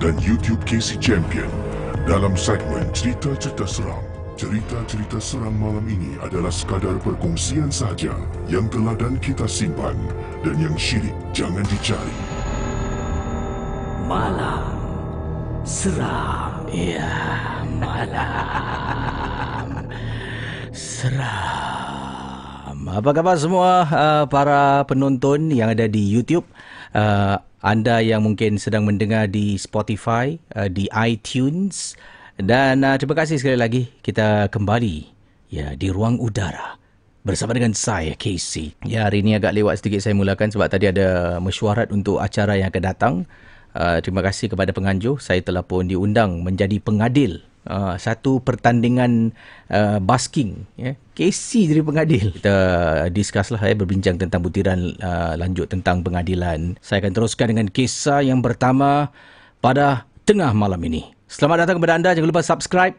[0.00, 1.52] Dan YouTube Casey Champion
[2.08, 4.00] dalam segmen cerita-cerita seram.
[4.32, 8.16] Cerita-cerita seram malam ini adalah sekadar perkongsian sahaja
[8.48, 9.92] yang telah dan kita simpan
[10.40, 12.16] dan yang syirik jangan dicari.
[14.08, 14.64] Malam
[15.68, 16.64] seram.
[16.72, 17.12] Ya,
[17.76, 19.84] malam
[20.72, 22.76] seram.
[22.88, 26.48] Apa khabar semua uh, para penonton yang ada di YouTube?
[26.96, 31.92] Uh, anda yang mungkin sedang mendengar di Spotify, uh, di iTunes
[32.40, 35.12] dan uh, terima kasih sekali lagi kita kembali
[35.52, 36.80] ya di ruang udara
[37.20, 38.72] bersama dengan saya Casey.
[38.88, 42.72] Ya hari ini agak lewat sedikit saya mulakan sebab tadi ada mesyuarat untuk acara yang
[42.72, 43.14] akan datang.
[43.76, 45.20] Uh, terima kasih kepada penganjur.
[45.20, 49.34] Saya telah pun diundang menjadi pengadil uh, satu pertandingan
[49.68, 50.64] uh, basking.
[50.78, 50.96] Ya.
[51.12, 52.32] Casey jadi pengadil.
[52.32, 52.56] Kita
[53.12, 56.80] discuss lah, ya, berbincang tentang butiran uh, lanjut tentang pengadilan.
[56.80, 59.12] Saya akan teruskan dengan kisah yang pertama
[59.60, 61.12] pada tengah malam ini.
[61.28, 62.10] Selamat datang kepada anda.
[62.16, 62.96] Jangan lupa subscribe,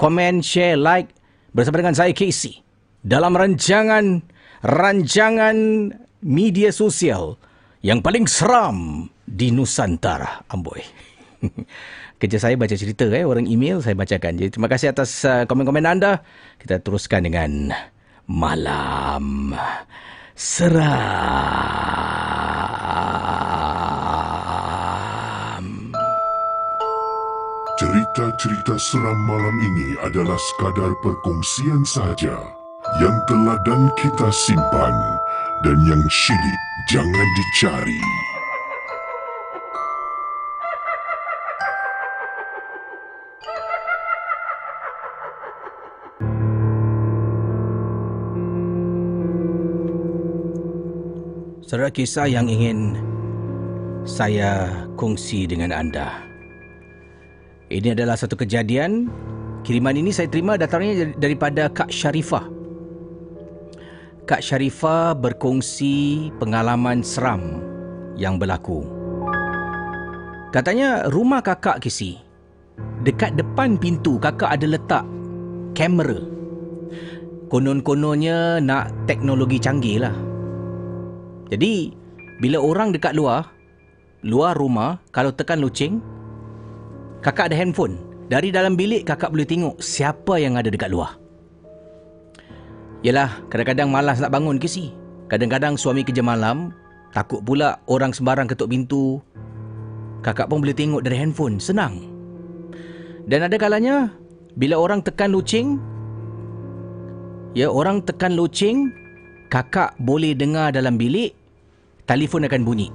[0.00, 1.12] komen, share, like
[1.52, 2.62] bersama dengan saya Casey
[3.02, 4.22] dalam rancangan
[4.60, 5.56] rancangan
[6.20, 7.40] media sosial
[7.80, 10.44] yang paling seram di Nusantara.
[10.52, 10.82] Amboi.
[12.20, 14.36] Kerja saya baca cerita eh orang email saya bacakan.
[14.36, 16.20] Jadi terima kasih atas uh, komen-komen anda.
[16.60, 17.72] Kita teruskan dengan
[18.28, 19.56] malam
[20.36, 20.84] seram.
[27.80, 32.36] Cerita-cerita seram malam ini adalah sekadar perkongsian sahaja
[33.00, 34.92] yang telah dan kita simpan
[35.64, 36.60] dan yang syirik
[36.92, 38.29] jangan dicari.
[51.70, 52.98] Saudara kisah yang ingin
[54.02, 56.18] saya kongsi dengan anda.
[57.70, 59.06] Ini adalah satu kejadian.
[59.62, 62.50] Kiriman ini saya terima datangnya daripada Kak Sharifah.
[64.26, 67.62] Kak Sharifah berkongsi pengalaman seram
[68.18, 68.82] yang berlaku.
[70.50, 72.18] Katanya rumah kakak Kisi.
[73.06, 75.06] Dekat depan pintu kakak ada letak
[75.78, 76.18] kamera.
[77.46, 80.29] Konon-kononnya nak teknologi canggih lah.
[81.50, 81.90] Jadi,
[82.38, 83.50] bila orang dekat luar,
[84.22, 85.98] luar rumah, kalau tekan loceng,
[87.20, 87.98] kakak ada handphone.
[88.30, 91.18] Dari dalam bilik, kakak boleh tengok siapa yang ada dekat luar.
[93.02, 94.94] Yelah, kadang-kadang malas nak bangun ke si.
[95.26, 96.70] Kadang-kadang suami kerja malam,
[97.10, 99.18] takut pula orang sembarang ketuk pintu.
[100.22, 102.06] Kakak pun boleh tengok dari handphone, senang.
[103.26, 104.12] Dan ada kalanya,
[104.54, 105.80] bila orang tekan loceng,
[107.56, 108.92] ya orang tekan loceng,
[109.48, 111.39] kakak boleh dengar dalam bilik,
[112.10, 112.90] telefon akan bunyi.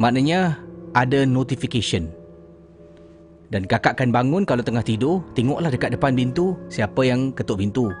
[0.00, 0.56] Maknanya
[0.96, 2.08] ada notification.
[3.52, 7.92] Dan kakak akan bangun kalau tengah tidur, tengoklah dekat depan pintu siapa yang ketuk pintu.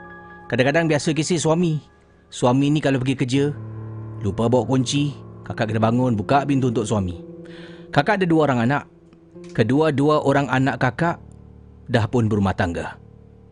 [0.48, 1.84] Kadang-kadang biasa kisah suami.
[2.32, 3.44] Suami ni kalau pergi kerja,
[4.24, 5.12] lupa bawa kunci,
[5.44, 7.20] kakak kena bangun buka pintu untuk suami.
[7.92, 8.88] Kakak ada dua orang anak.
[9.52, 11.20] Kedua-dua orang anak kakak
[11.92, 12.96] dah pun berumah tangga.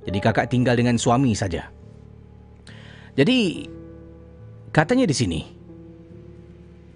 [0.08, 1.68] Jadi kakak tinggal dengan suami saja.
[3.20, 3.68] Jadi
[4.72, 5.59] katanya di sini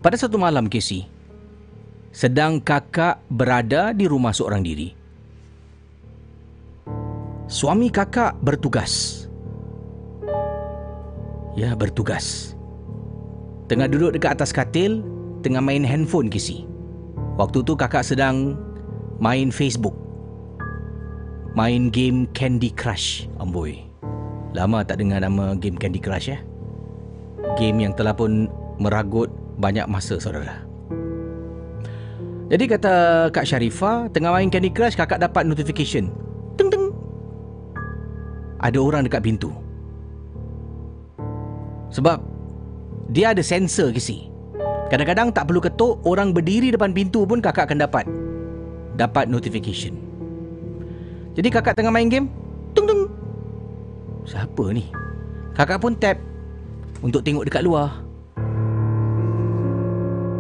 [0.05, 1.09] pada satu malam Casey
[2.13, 4.93] sedang kakak berada di rumah seorang diri.
[7.49, 9.25] Suami kakak bertugas.
[11.57, 12.53] Ya, bertugas.
[13.73, 15.01] Tengah duduk dekat atas katil,
[15.41, 16.69] tengah main handphone Casey.
[17.41, 18.61] Waktu tu kakak sedang
[19.25, 19.97] main Facebook.
[21.57, 23.81] Main game Candy Crush, amboi.
[24.53, 26.39] Lama tak dengar nama game Candy Crush ya.
[27.57, 30.63] Game yang telah pun meragut banyak masa saudara.
[32.53, 32.95] Jadi kata
[33.33, 36.13] Kak Sharifah, tengah main Candy Crush kakak dapat notification.
[36.61, 36.93] Teng teng.
[38.61, 39.51] Ada orang dekat pintu.
[41.89, 42.21] Sebab
[43.11, 44.29] dia ada sensor kisi.
[44.93, 48.05] Kadang-kadang tak perlu ketuk, orang berdiri depan pintu pun kakak akan dapat
[49.01, 49.97] dapat notification.
[51.35, 52.31] Jadi kakak tengah main game,
[52.77, 53.11] tung tung.
[54.29, 54.87] Siapa ni?
[55.57, 56.21] Kakak pun tap
[57.01, 58.04] untuk tengok dekat luar.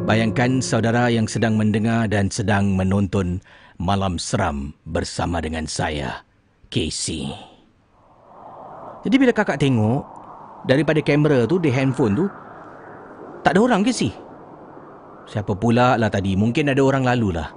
[0.05, 3.41] Bayangkan saudara yang sedang mendengar dan sedang menonton
[3.81, 6.21] Malam Seram bersama dengan saya,
[6.69, 7.33] Casey.
[9.01, 10.05] Jadi bila kakak tengok
[10.69, 12.29] daripada kamera tu di handphone tu
[13.41, 14.12] tak ada orang Casey.
[15.25, 16.37] Siapa pula lah tadi?
[16.37, 17.49] Mungkin ada orang lalu lah.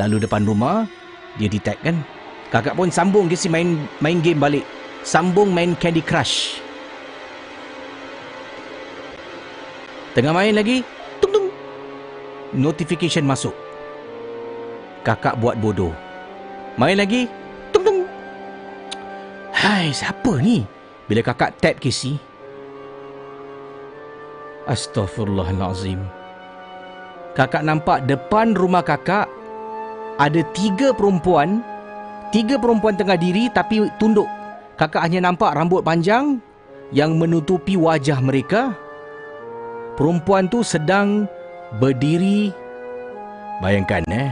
[0.00, 0.88] Lalu depan rumah
[1.36, 2.00] dia detect kan.
[2.48, 4.64] Kakak pun sambung Casey main main game balik.
[5.04, 6.64] Sambung main Candy Crush.
[10.16, 10.80] Tengah main lagi,
[12.54, 13.52] notification masuk.
[15.04, 15.92] Kakak buat bodoh.
[16.80, 17.28] Main lagi.
[17.74, 18.00] Tung tung.
[19.52, 20.64] Hai, siapa ni?
[21.04, 22.16] Bila kakak tap Casey.
[24.64, 26.00] Astaghfirullahalazim.
[27.36, 29.28] Kakak nampak depan rumah kakak
[30.16, 31.60] ada tiga perempuan.
[32.32, 34.26] Tiga perempuan tengah diri tapi tunduk.
[34.74, 36.40] Kakak hanya nampak rambut panjang
[36.90, 38.74] yang menutupi wajah mereka.
[39.94, 41.30] Perempuan tu sedang
[41.82, 42.54] berdiri
[43.58, 44.30] bayangkan eh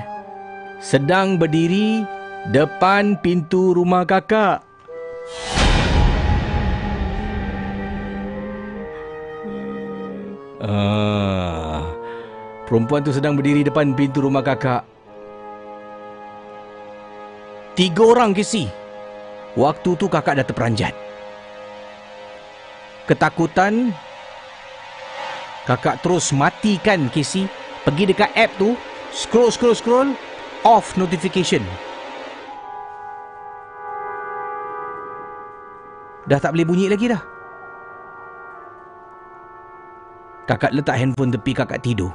[0.79, 2.07] sedang berdiri
[2.55, 4.63] depan pintu rumah kakak
[10.63, 11.83] Ah,
[12.71, 14.87] perempuan tu sedang berdiri depan pintu rumah kakak.
[17.75, 18.71] Tiga orang kisi.
[19.59, 20.95] Waktu tu kakak dah terperanjat.
[23.11, 23.91] Ketakutan
[25.63, 27.47] Kakak terus matikan Casey
[27.87, 28.75] Pergi dekat app tu
[29.15, 30.09] Scroll scroll scroll
[30.63, 31.59] Off notification.
[36.31, 37.19] Dah tak boleh bunyi lagi dah?
[40.47, 42.15] Kakak letak handphone tepi kakak tidur.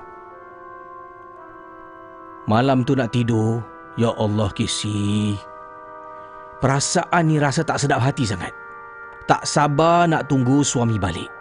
[2.47, 3.59] Malam tu nak tidur
[3.99, 5.35] Ya Allah Casey
[6.63, 8.55] Perasaan ni rasa tak sedap hati sangat.
[9.27, 11.36] Tak sabar nak tunggu suami balik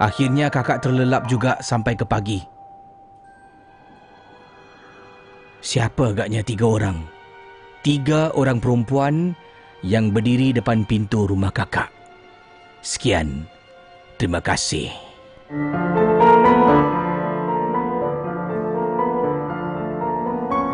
[0.00, 2.40] Akhirnya kakak terlelap juga sampai ke pagi.
[5.60, 7.04] Siapa agaknya tiga orang?
[7.84, 9.36] Tiga orang perempuan
[9.84, 11.92] yang berdiri depan pintu rumah kakak.
[12.80, 13.44] Sekian.
[14.16, 14.88] Terima kasih.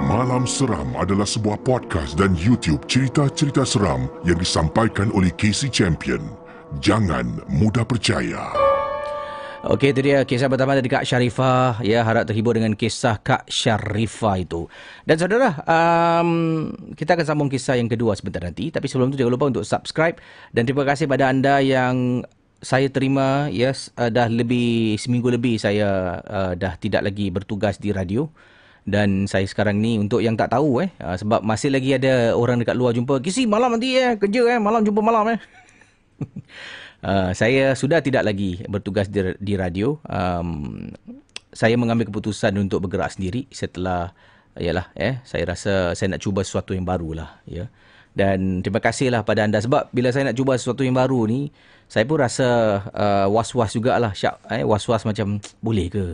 [0.06, 6.22] Malam Seram adalah sebuah podcast dan YouTube cerita-cerita seram yang disampaikan oleh Casey Champion.
[6.78, 8.75] Jangan mudah percaya.
[9.66, 11.82] Okey, itu dia kisah pertama dari Kak Sharifah.
[11.82, 14.70] Ya, harap terhibur dengan kisah Kak Sharifah itu.
[15.02, 18.70] Dan saudara, um, kita akan sambung kisah yang kedua sebentar nanti.
[18.70, 20.22] Tapi sebelum itu jangan lupa untuk subscribe.
[20.54, 22.22] Dan terima kasih pada anda yang
[22.62, 23.50] saya terima.
[23.50, 28.30] Yes, uh, dah lebih, seminggu lebih saya uh, dah tidak lagi bertugas di radio.
[28.86, 32.62] Dan saya sekarang ni untuk yang tak tahu eh uh, sebab masih lagi ada orang
[32.62, 35.42] dekat luar jumpa kisi malam nanti eh kerja eh malam jumpa malam eh.
[37.06, 39.94] Uh, saya sudah tidak lagi bertugas di, di radio.
[40.10, 40.90] Um,
[41.54, 44.10] saya mengambil keputusan untuk bergerak sendiri setelah
[44.56, 47.70] yalah eh saya rasa saya nak cuba sesuatu yang baru lah ya.
[48.16, 51.52] Dan terima kasihlah pada anda sebab bila saya nak cuba sesuatu yang baru ni
[51.86, 56.06] saya pun rasa uh, was-was jugalah syak eh was-was macam boleh ke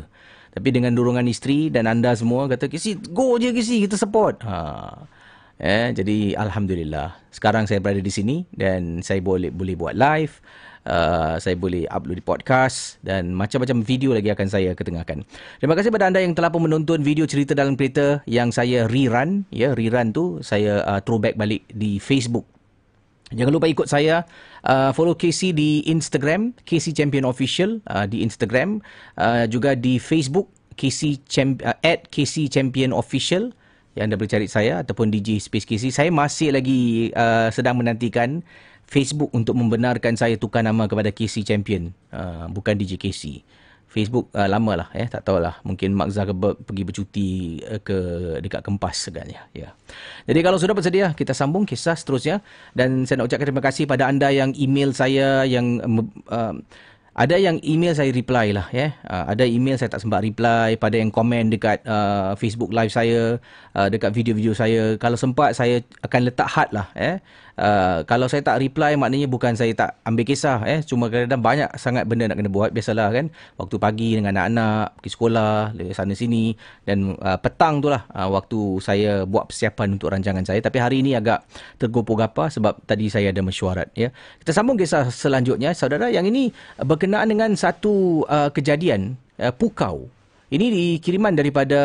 [0.53, 4.45] tapi dengan dorongan isteri dan anda semua kata kisi go je kisi kita support.
[4.45, 4.59] Ha.
[5.57, 10.37] Eh jadi alhamdulillah sekarang saya berada di sini dan saya boleh boleh buat live.
[10.83, 15.23] Uh, saya boleh upload di podcast dan macam-macam video lagi akan saya ketengahkan.
[15.63, 19.47] Terima kasih kepada anda yang telah pun menonton video cerita dalam kereta yang saya rerun.
[19.55, 22.43] Ya, rerun tu saya uh, throwback balik di Facebook.
[23.33, 24.29] Jangan lupa ikut saya
[24.67, 28.85] uh, follow Casey di Instagram Casey Champion Official uh, di Instagram
[29.17, 33.55] uh, juga di Facebook Casey Champ uh, at Casey Champion Official
[33.93, 35.93] yang anda boleh cari saya ataupun DJ Space KC.
[35.93, 38.41] Saya masih lagi uh, sedang menantikan
[38.87, 41.93] Facebook untuk membenarkan saya tukar nama kepada KC Champion.
[42.13, 43.45] Uh, bukan DJ KC.
[43.93, 47.29] Facebook uh, lama lah eh tak tahulah mungkin Mark Zuckerberg pergi bercuti
[47.61, 47.99] uh, ke
[48.41, 49.77] dekat Kempas agaknya ya.
[50.25, 52.41] Jadi kalau sudah bersedia kita sambung kisah seterusnya
[52.73, 55.85] dan saya nak ucapkan terima kasih pada anda yang email saya yang
[56.33, 56.57] uh,
[57.13, 58.97] ada yang email saya reply lah ya.
[59.05, 63.37] Uh, ada email saya tak sempat reply pada yang komen dekat uh, Facebook live saya,
[63.77, 64.97] uh, dekat video-video saya.
[64.97, 67.21] Kalau sempat saya akan letak had lah ya.
[67.63, 70.83] Uh, kalau saya tak reply maknanya bukan saya tak ambil kisah eh.
[70.83, 73.31] Cuma kadang-kadang banyak sangat benda nak kena buat biasalah kan.
[73.55, 75.53] Waktu pagi dengan anak-anak pergi sekolah
[75.95, 76.59] sana sini.
[76.83, 80.59] Dan uh, petang tu lah uh, waktu saya buat persiapan untuk rancangan saya.
[80.59, 81.47] Tapi hari ini agak
[81.79, 84.11] tergopoh-gapa sebab tadi saya ada mesyuarat ya.
[84.43, 85.71] Kita sambung kisah selanjutnya.
[85.79, 86.51] Saudara yang ini
[86.83, 90.11] berkenaan dengan satu uh, kejadian uh, pukau
[90.53, 91.81] ini dikiriman daripada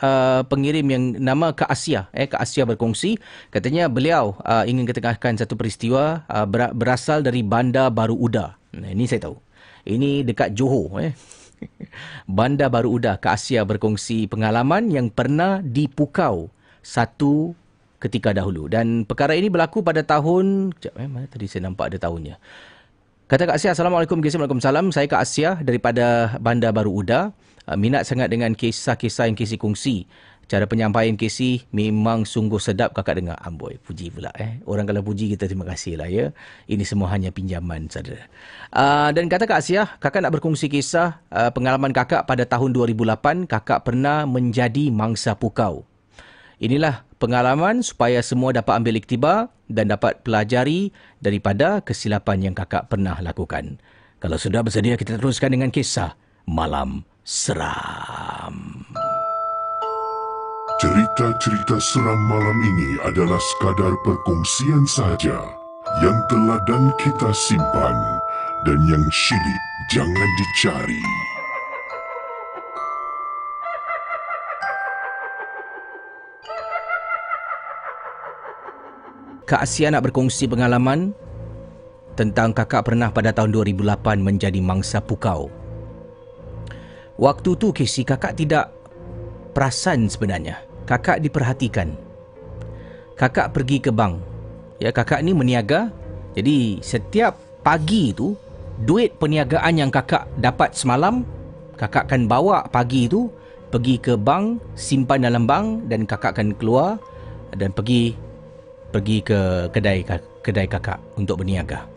[0.00, 2.08] uh, pengirim yang nama Kak Asia.
[2.16, 3.20] Eh, Kak Asia berkongsi.
[3.52, 8.56] Katanya beliau uh, ingin ketengahkan satu peristiwa uh, berasal dari Bandar Baru Uda.
[8.72, 9.36] Nah, ini saya tahu.
[9.84, 10.96] Ini dekat Johor.
[11.04, 11.12] Eh.
[12.40, 13.20] Bandar Baru Uda.
[13.20, 16.48] Kak Asia berkongsi pengalaman yang pernah dipukau
[16.80, 17.52] satu
[18.00, 18.64] ketika dahulu.
[18.64, 20.72] Dan perkara ini berlaku pada tahun...
[20.72, 22.40] Sekejap, eh, mana tadi saya nampak ada tahunnya.
[23.28, 24.88] Kata Kak Asia, Assalamualaikum, Waalaikumsalam.
[24.88, 27.36] Saya Kak Asia daripada Bandar Baru Uda.
[27.66, 30.06] Uh, minat sangat dengan kisah-kisah yang Casey kongsi.
[30.46, 33.34] Cara penyampaian Casey memang sungguh sedap kakak dengar.
[33.42, 34.62] Amboi, puji pula eh.
[34.62, 36.30] Orang kalau puji kita terima kasih lah ya.
[36.70, 38.30] Ini semua hanya pinjaman saudara.
[38.70, 43.50] Uh, dan kata Kak Asia, kakak nak berkongsi kisah uh, pengalaman kakak pada tahun 2008.
[43.50, 45.82] Kakak pernah menjadi mangsa pukau.
[46.62, 53.18] Inilah pengalaman supaya semua dapat ambil iktibar dan dapat pelajari daripada kesilapan yang kakak pernah
[53.18, 53.82] lakukan.
[54.22, 56.14] Kalau sudah bersedia, kita teruskan dengan kisah
[56.46, 58.86] Malam seram.
[60.78, 65.34] Cerita-cerita seram malam ini adalah sekadar perkongsian saja
[66.06, 67.98] yang telah dan kita simpan
[68.62, 71.02] dan yang syilid jangan dicari.
[79.50, 81.10] Kak Asia nak berkongsi pengalaman
[82.14, 85.50] tentang kakak pernah pada tahun 2008 menjadi mangsa pukau
[87.16, 88.72] Waktu tu Casey kakak tidak
[89.56, 90.60] perasan sebenarnya.
[90.84, 91.96] Kakak diperhatikan.
[93.16, 94.20] Kakak pergi ke bank.
[94.76, 95.88] Ya kakak ni meniaga.
[96.36, 98.36] Jadi setiap pagi tu
[98.84, 101.24] duit perniagaan yang kakak dapat semalam
[101.80, 103.32] kakak akan bawa pagi tu
[103.72, 107.00] pergi ke bank, simpan dalam bank dan kakak akan keluar
[107.56, 108.12] dan pergi
[108.92, 110.04] pergi ke kedai
[110.44, 111.95] kedai kakak untuk berniaga.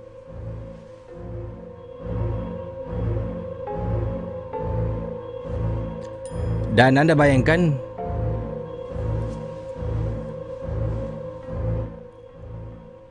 [6.73, 7.73] Dan anda bayangkan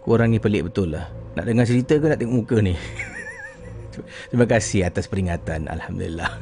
[0.08, 1.04] Korang ni pelik betul lah.
[1.36, 2.72] Nak dengar cerita ke nak tengok muka ni?
[4.32, 6.32] Terima kasih atas peringatan Alhamdulillah.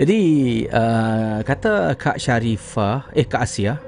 [0.00, 0.20] Jadi
[0.70, 3.78] uh, Kata Kak Sharifah Eh Kak Asia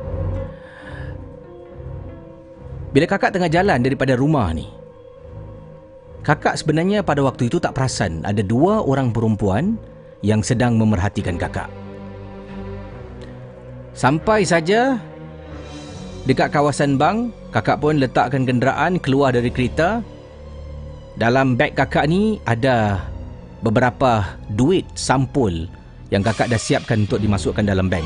[2.94, 4.70] Bila kakak tengah jalan daripada rumah ni
[6.22, 9.74] Kakak sebenarnya pada waktu itu tak perasan Ada dua orang perempuan
[10.22, 11.85] Yang sedang memerhatikan kakak
[13.96, 15.00] Sampai saja
[16.28, 20.04] dekat kawasan bank, kakak pun letakkan kenderaan keluar dari kereta.
[21.16, 23.00] Dalam beg kakak ni ada
[23.64, 25.64] beberapa duit sampul
[26.12, 28.04] yang kakak dah siapkan untuk dimasukkan dalam bank.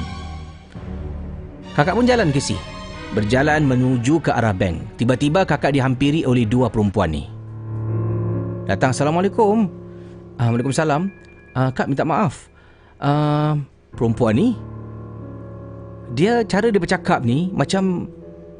[1.74, 2.54] Kakak pun jalan ke si.
[3.10, 4.94] Berjalan menuju ke arah bank.
[4.94, 7.26] Tiba-tiba kakak dihampiri oleh dua perempuan ni.
[8.70, 9.66] Datang, Assalamualaikum.
[10.38, 11.10] Uh, Waalaikumsalam.
[11.50, 12.46] Uh, kak minta maaf.
[13.02, 13.58] Uh,
[13.98, 14.54] perempuan ni
[16.14, 18.10] dia cara dia bercakap ni macam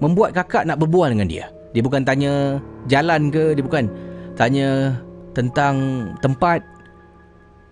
[0.00, 1.46] membuat kakak nak berbual dengan dia.
[1.70, 2.58] Dia bukan tanya
[2.90, 3.86] jalan ke, dia bukan
[4.34, 4.98] tanya
[5.34, 6.62] tentang tempat.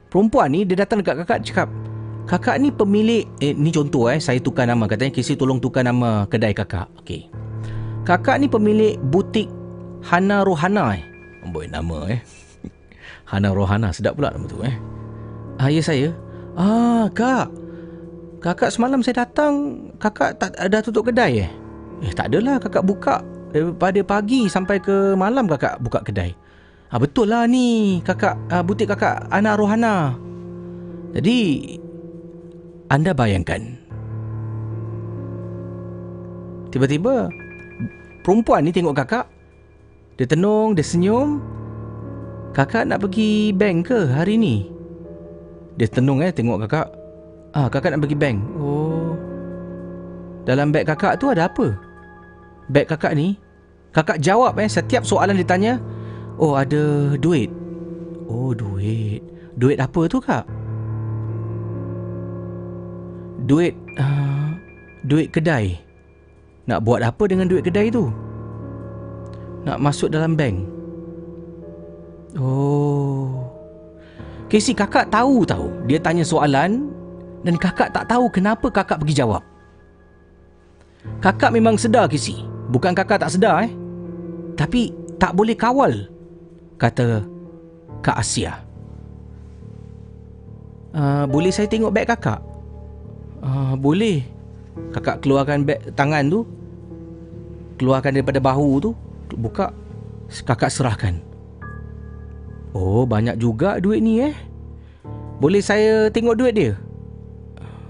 [0.08, 1.68] Perempuan ni dia datang dekat kakak cakap,
[2.24, 4.88] "Kakak ni pemilik eh ni contoh eh, saya tukar nama.
[4.88, 7.28] Katanya Casey tolong tukar nama kedai kakak." Okey.
[8.06, 9.50] Kakak ni pemilik butik
[10.00, 11.02] Hana Rohana eh.
[11.44, 12.20] Amboi nama eh.
[13.30, 14.74] Hana Rohana sedap pula nama tu eh.
[15.58, 16.14] Ah ya saya.
[16.54, 17.50] Ah kak.
[18.38, 21.50] Kakak semalam saya datang Kakak tak ada tutup kedai eh?
[22.06, 23.18] Eh tak adalah kakak buka.
[23.50, 26.36] Daripada pagi sampai ke malam kakak buka kedai.
[26.88, 30.14] Ha, Betul lah ni kakak uh, Butik kakak anak Rohana.
[31.18, 31.38] Jadi
[32.86, 33.74] Anda bayangkan.
[36.70, 37.26] Tiba-tiba
[38.22, 39.26] Perempuan ni tengok kakak.
[40.20, 41.40] Dia tenung, dia senyum.
[42.52, 44.68] Kakak nak pergi bank ke hari ni?
[45.80, 46.97] Dia tenung eh tengok kakak
[47.58, 48.38] Ah, kakak nak pergi bank.
[48.54, 49.18] Oh.
[50.46, 51.74] dalam beg kakak tu ada apa?
[52.70, 53.34] Beg kakak ni,
[53.90, 55.82] kakak jawab eh setiap soalan ditanya,
[56.38, 57.50] oh ada duit.
[58.30, 59.18] Oh duit.
[59.58, 60.46] Duit apa tu kak?
[63.50, 64.54] Duit, uh,
[65.02, 65.82] duit kedai.
[66.70, 68.06] Nak buat apa dengan duit kedai tu?
[69.66, 70.62] Nak masuk dalam bank.
[72.38, 73.50] Oh.
[74.46, 75.74] Casey kakak tahu tahu.
[75.90, 76.97] Dia tanya soalan
[77.46, 79.42] dan kakak tak tahu kenapa kakak pergi jawab.
[81.22, 82.42] Kakak memang sedar Casey.
[82.68, 83.72] Bukan kakak tak sedar eh.
[84.58, 86.10] Tapi tak boleh kawal.
[86.78, 87.22] Kata
[88.02, 88.62] Kak Asia.
[90.94, 92.42] Uh, boleh saya tengok beg kakak?
[93.42, 94.26] Uh, boleh.
[94.94, 96.40] Kakak keluarkan beg tangan tu.
[97.78, 98.90] Keluarkan daripada bahu tu.
[99.38, 99.70] Buka.
[100.28, 101.22] Kakak serahkan.
[102.76, 104.36] Oh, banyak juga duit ni eh.
[105.38, 106.72] Boleh saya tengok duit dia?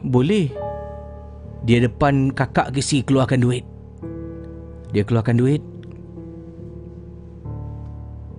[0.05, 0.50] Boleh.
[1.67, 3.67] Dia depan kakak kisi keluarkan duit.
[4.95, 5.62] Dia keluarkan duit.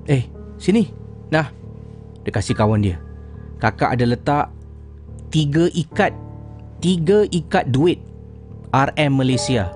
[0.08, 0.26] Eh,
[0.58, 0.90] sini.
[1.30, 1.52] Nah.
[2.24, 3.00] Dia kasih kawan dia.
[3.60, 4.52] Kakak ada letak
[5.32, 6.12] tiga ikat
[6.80, 8.00] tiga ikat duit
[8.72, 9.72] RM Malaysia.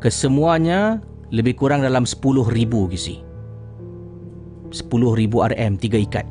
[0.00, 3.22] Kesemuanya lebih kurang dalam 10,000 kisi.
[4.70, 6.26] 10,000 RM tiga ikat.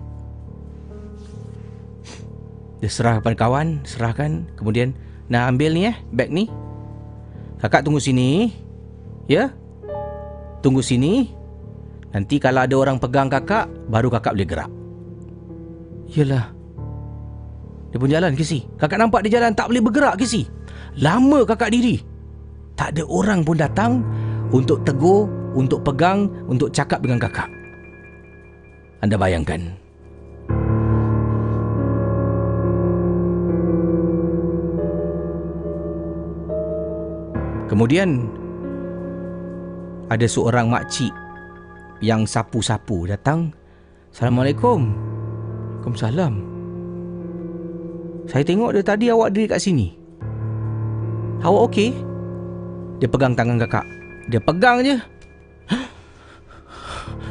[2.80, 4.48] Dia serah kepada kawan, serahkan.
[4.56, 4.96] Kemudian,
[5.28, 6.48] nak ambil ni eh, beg ni.
[7.60, 8.56] Kakak tunggu sini.
[9.28, 9.52] Ya?
[10.64, 11.28] Tunggu sini.
[12.16, 14.72] Nanti kalau ada orang pegang kakak, baru kakak boleh gerak.
[16.10, 16.46] Yalah.
[17.92, 18.66] Dia pun jalan, Kisi.
[18.80, 20.48] Kakak nampak dia jalan, tak boleh bergerak, Kisi.
[21.04, 22.02] Lama kakak diri.
[22.80, 24.02] Tak ada orang pun datang
[24.56, 27.52] untuk tegur, untuk pegang, untuk cakap dengan kakak.
[29.04, 29.89] Anda bayangkan.
[37.70, 38.26] Kemudian
[40.10, 41.14] ada seorang makcik
[42.02, 43.54] yang sapu-sapu datang.
[44.10, 45.10] Assalamualaikum.
[45.90, 46.34] Waalaikumsalam.
[48.30, 49.96] Saya tengok dia tadi awak diri kat sini.
[51.42, 51.90] Awak okey?
[53.02, 53.86] Dia pegang tangan kakak.
[54.30, 54.98] Dia pegang je.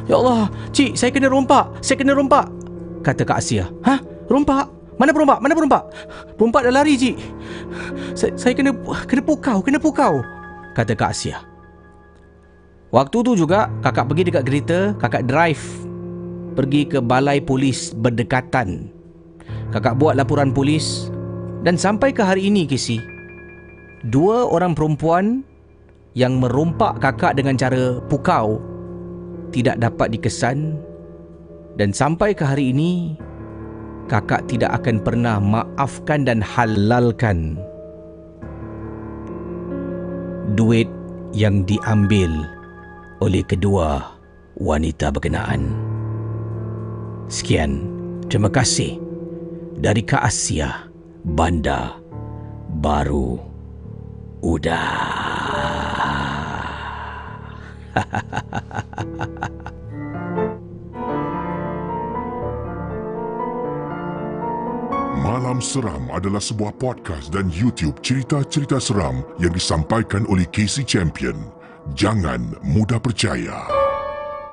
[0.09, 1.69] Ya Allah, cik, saya kena rompak.
[1.85, 2.49] Saya kena rompak.
[3.05, 3.69] Kata Kak Asia.
[3.85, 4.01] Hah?
[4.25, 4.65] Rompak?
[4.97, 5.37] Mana perompak?
[5.37, 5.83] Mana perompak?
[6.33, 7.15] Perompak dah lari, cik.
[8.17, 8.73] Saya, saya kena
[9.05, 10.25] kena pukau, kena pukau.
[10.79, 11.43] Kata Kak Asia.
[12.95, 15.59] Waktu tu juga kakak pergi dekat kereta, kakak drive
[16.55, 18.87] pergi ke balai polis berdekatan.
[19.75, 21.11] Kakak buat laporan polis
[21.67, 23.03] dan sampai ke hari ini Casey,
[24.07, 25.43] dua orang perempuan
[26.15, 28.63] yang merompak kakak dengan cara pukau
[29.51, 30.79] tidak dapat dikesan
[31.75, 33.19] dan sampai ke hari ini
[34.07, 37.59] kakak tidak akan pernah maafkan dan halalkan
[40.53, 40.89] duit
[41.35, 42.29] yang diambil
[43.21, 44.15] oleh kedua
[44.57, 45.75] wanita berkenaan.
[47.29, 47.85] Sekian,
[48.25, 48.97] terima kasih
[49.77, 50.89] dari Kak Asia,
[51.21, 51.93] Banda
[52.79, 53.37] Baru
[54.39, 55.19] Udah.
[65.29, 71.37] Malam Seram adalah sebuah podcast dan YouTube cerita-cerita seram yang disampaikan oleh Casey Champion.
[71.93, 73.78] Jangan mudah percaya.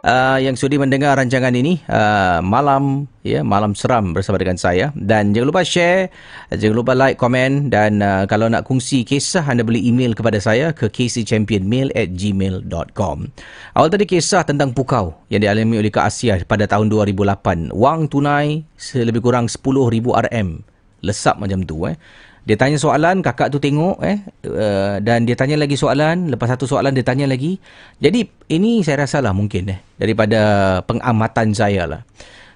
[0.07, 4.95] Uh, yang sudi mendengar rancangan ini uh, malam ya malam seram bersama dengan saya.
[4.95, 6.15] Dan jangan lupa share
[6.55, 10.71] jangan lupa like komen dan uh, kalau nak kongsi kisah anda boleh email kepada saya
[10.71, 13.17] ke kcchampionmail@gmail.com
[13.75, 18.63] awal tadi kisah tentang pukau yang dialami oleh Kak Asia pada tahun 2008 wang tunai
[18.95, 20.63] lebih kurang 10,000 RM
[21.03, 21.99] lesap macam tu eh
[22.47, 26.63] dia tanya soalan, kakak tu tengok eh uh, dan dia tanya lagi soalan, lepas satu
[26.63, 27.59] soalan dia tanya lagi.
[27.99, 28.23] Jadi
[28.55, 30.39] ini saya rasa lah mungkin eh daripada
[30.87, 32.07] pengamatan saya lah.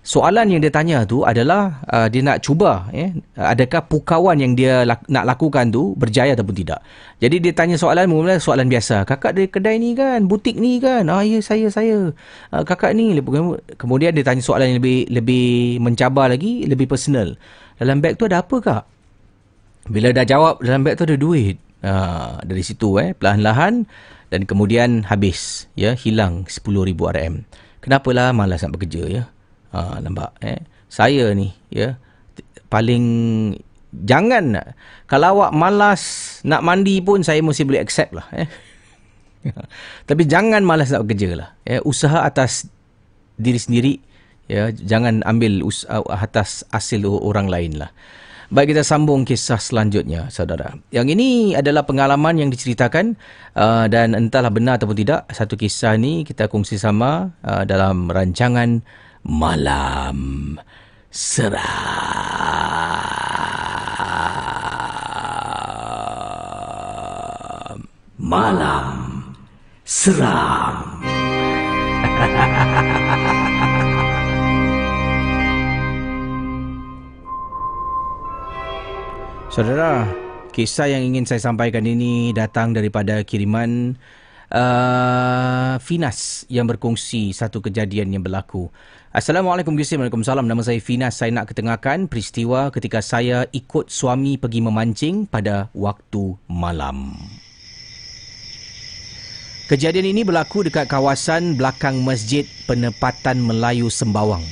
[0.00, 4.86] Soalan yang dia tanya tu adalah uh, dia nak cuba eh adakah pukawan yang dia
[4.88, 6.80] lak- nak lakukan tu berjaya ataupun tidak.
[7.18, 9.04] Jadi dia tanya soalan mula soalan biasa.
[9.04, 11.04] Kakak dari kedai ni kan, butik ni kan.
[11.10, 12.14] Ah ya saya saya.
[12.48, 13.12] Uh, kakak ni
[13.76, 17.34] kemudian dia tanya soalan yang lebih lebih mencabar lagi, lebih personal.
[17.76, 18.84] Dalam beg tu ada apa kak?
[19.90, 21.58] Bila dah jawab dalam beg tu ada duit.
[21.80, 23.88] Ha, dari situ eh perlahan-lahan
[24.30, 27.42] dan kemudian habis ya hilang 10000 RM.
[27.82, 29.22] Kenapalah malas nak bekerja ya.
[29.74, 31.94] Ha, nampak eh saya ni ya
[32.70, 33.06] paling
[33.94, 34.58] jangan
[35.06, 36.02] kalau awak malas
[36.46, 38.46] nak mandi pun saya mesti boleh accept lah eh.
[40.08, 41.50] Tapi jangan malas nak bekerja lah.
[41.66, 42.70] Ya, usaha atas
[43.40, 43.94] diri sendiri
[44.46, 47.90] ya jangan ambil usaha atas hasil orang lain lah.
[48.50, 50.74] Baik kita sambung kisah selanjutnya saudara.
[50.90, 53.14] Yang ini adalah pengalaman yang diceritakan
[53.54, 58.82] uh, dan entahlah benar ataupun tidak satu kisah ni kita kongsi sama uh, dalam rancangan
[59.22, 60.58] Malam
[61.14, 61.62] Seram.
[68.18, 69.30] Malam
[69.86, 70.74] Seram.
[79.50, 80.06] Saudara,
[80.54, 83.98] kisah yang ingin saya sampaikan ini datang daripada kiriman
[84.46, 88.70] uh, Finas yang berkongsi satu kejadian yang berlaku.
[89.10, 90.46] Assalamualaikum warahmatullahi wabarakatuh.
[90.46, 91.18] Nama saya Finas.
[91.18, 97.18] Saya nak ketengahkan peristiwa ketika saya ikut suami pergi memancing pada waktu malam.
[99.66, 104.46] Kejadian ini berlaku dekat kawasan belakang Masjid Penempatan Melayu Sembawang.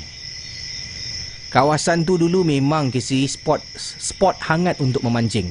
[1.49, 5.49] Kawasan tu dulu memang kisi spot spot hangat untuk memancing.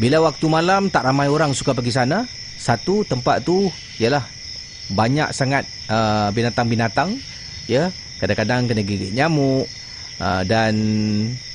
[0.00, 2.24] Bila waktu malam tak ramai orang suka pergi sana.
[2.60, 4.24] Satu tempat tu ialah
[4.92, 7.20] banyak sangat uh, binatang-binatang
[7.68, 7.92] ya.
[8.20, 9.68] Kadang-kadang kena gigit nyamuk
[10.20, 10.76] uh, dan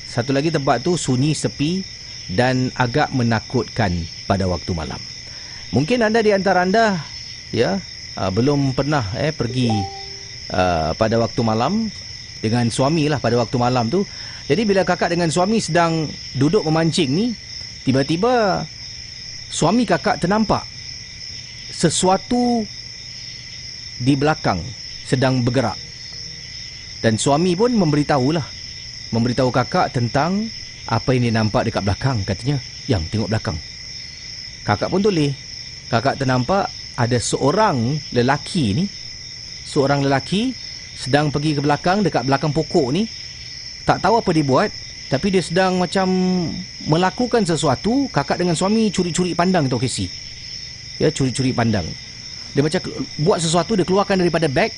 [0.06, 1.82] satu lagi tempat tu sunyi sepi
[2.30, 4.98] dan agak menakutkan pada waktu malam.
[5.74, 7.02] Mungkin anda di antara anda
[7.50, 7.82] ya
[8.18, 9.70] uh, belum pernah eh pergi
[10.54, 11.90] uh, pada waktu malam
[12.46, 14.06] dengan suami lah pada waktu malam tu.
[14.46, 16.06] Jadi bila kakak dengan suami sedang
[16.38, 17.26] duduk memancing ni,
[17.82, 18.62] tiba-tiba
[19.50, 20.62] suami kakak ternampak
[21.70, 22.62] sesuatu
[23.98, 24.60] di belakang
[25.06, 25.78] sedang bergerak.
[27.00, 28.42] Dan suami pun memberitahulah.
[29.14, 30.50] Memberitahu kakak tentang
[30.90, 32.58] apa yang dia nampak dekat belakang katanya.
[32.90, 33.58] Yang tengok belakang.
[34.66, 35.30] Kakak pun toleh.
[35.86, 36.66] Kakak ternampak
[36.98, 38.84] ada seorang lelaki ni.
[39.66, 40.50] Seorang lelaki
[40.96, 43.04] sedang pergi ke belakang dekat belakang pokok ni
[43.84, 44.70] tak tahu apa dia buat
[45.06, 46.08] tapi dia sedang macam
[46.90, 50.10] melakukan sesuatu kakak dengan suami curi-curi pandang tu Casey.
[50.98, 51.86] Ya curi-curi pandang.
[52.58, 52.82] Dia macam
[53.22, 54.74] buat sesuatu dia keluarkan daripada beg.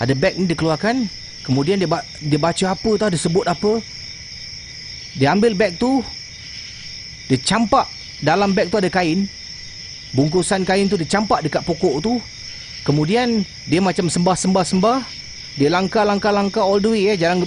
[0.00, 1.04] Ada beg ni dia keluarkan
[1.44, 1.88] kemudian dia
[2.24, 3.84] dia baca apa tau dia sebut apa.
[5.20, 6.00] Dia ambil beg tu
[7.28, 7.84] dia campak
[8.24, 9.28] dalam beg tu ada kain.
[10.16, 12.16] Bungkusan kain tu dia campak dekat pokok tu
[12.86, 14.98] Kemudian dia macam sembah-sembah-sembah.
[15.58, 17.42] Dia langkah-langkah-langkah all the way eh jalan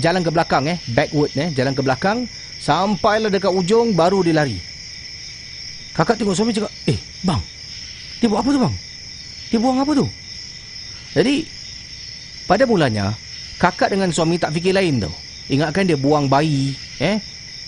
[0.00, 2.24] jalan, ke belakang eh backward eh jalan ke belakang
[2.56, 4.56] sampailah dekat ujung baru dia lari.
[5.92, 7.42] Kakak tengok suami cakap, "Eh, bang.
[8.22, 8.74] Dia buat apa tu, bang?
[9.52, 10.06] Dia buang apa tu?"
[11.12, 11.44] Jadi
[12.48, 13.12] pada mulanya
[13.60, 15.12] kakak dengan suami tak fikir lain tu.
[15.50, 17.20] Ingatkan dia buang bayi, eh?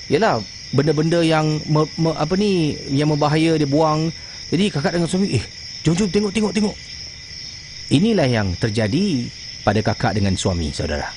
[0.09, 0.40] Yalah,
[0.72, 4.09] benda-benda yang me, me, apa ni yang membahaya dia buang.
[4.48, 5.44] Jadi kakak dengan suami, "Eh,
[5.85, 6.77] jom jom tengok tengok tengok."
[7.93, 9.29] Inilah yang terjadi
[9.61, 11.13] pada kakak dengan suami, saudara.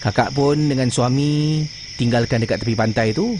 [0.00, 1.60] Kakak pun dengan suami
[2.00, 3.36] tinggalkan dekat tepi pantai tu.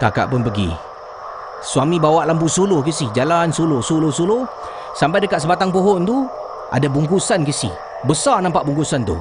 [0.00, 0.72] Kakak pun pergi.
[1.60, 4.48] Suami bawa lampu suluh ke si, jalan suluh, suluh, suluh.
[4.96, 6.24] Sampai dekat sebatang pohon tu,
[6.72, 7.68] ada bungkusan ke si.
[8.08, 9.20] Besar nampak bungkusan tu.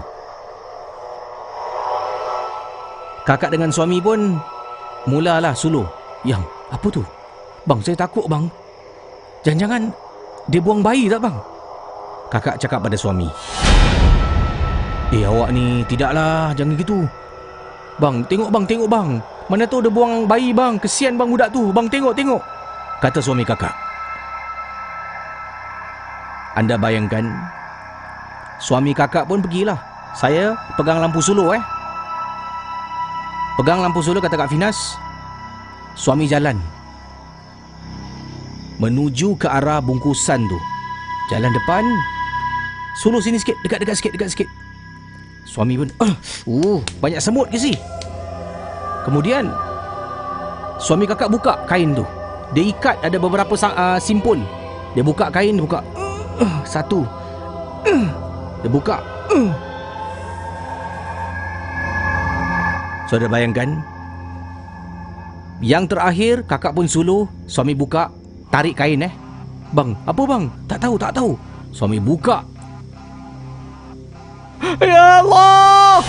[3.27, 4.39] Kakak dengan suami pun
[5.09, 5.85] Mulalah suluh.
[6.21, 7.01] Yang, apa tu?
[7.65, 8.45] Bang, saya takut bang.
[9.41, 9.89] Jangan-jangan
[10.49, 11.37] dia buang bayi tak bang?
[12.29, 13.25] Kakak cakap pada suami.
[15.11, 16.53] Eh, awak ni tidaklah.
[16.53, 16.99] Jangan gitu.
[17.97, 19.09] Bang, tengok bang, tengok bang.
[19.49, 20.77] Mana tu dia buang bayi bang.
[20.77, 21.73] Kesian bang budak tu.
[21.73, 22.41] Bang, tengok, tengok.
[23.01, 23.73] Kata suami kakak.
[26.53, 27.25] Anda bayangkan.
[28.61, 29.77] Suami kakak pun pergilah.
[30.13, 31.63] Saya pegang lampu suluh eh.
[33.59, 34.95] Pegang lampu solo kata Kak Finas.
[35.95, 36.55] Suami jalan.
[38.79, 40.57] Menuju ke arah bungkusan tu.
[41.29, 41.83] Jalan depan.
[42.95, 43.59] Solo sini sikit.
[43.61, 44.11] Dekat-dekat sikit.
[44.15, 44.47] Dekat sikit.
[45.43, 45.91] Suami pun.
[45.99, 46.15] Uh,
[46.47, 47.75] uh banyak semut ke si?
[49.03, 49.51] Kemudian.
[50.79, 52.07] Suami kakak buka kain tu.
[52.55, 54.39] Dia ikat ada beberapa uh, simpul.
[54.95, 55.59] Dia buka kain.
[55.59, 55.83] Dia buka.
[56.39, 57.03] Uh, satu.
[57.83, 58.07] Uh,
[58.63, 59.03] dia buka.
[59.27, 59.51] Uh,
[63.11, 63.83] Saudara bayangkan?
[65.59, 68.07] Yang terakhir kakak pun suluh Suami buka
[68.47, 69.11] Tarik kain eh.
[69.75, 70.47] Bang, apa bang?
[70.71, 71.35] Tak tahu, tak tahu.
[71.75, 72.39] Suami buka.
[74.79, 75.99] Ya Allah!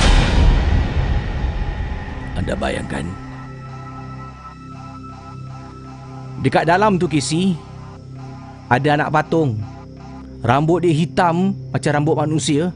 [2.38, 3.10] Anda bayangkan?
[6.46, 7.58] Dekat dalam tu kisi
[8.70, 9.58] Ada anak patung.
[10.46, 12.70] Rambut dia hitam Macam rambut manusia.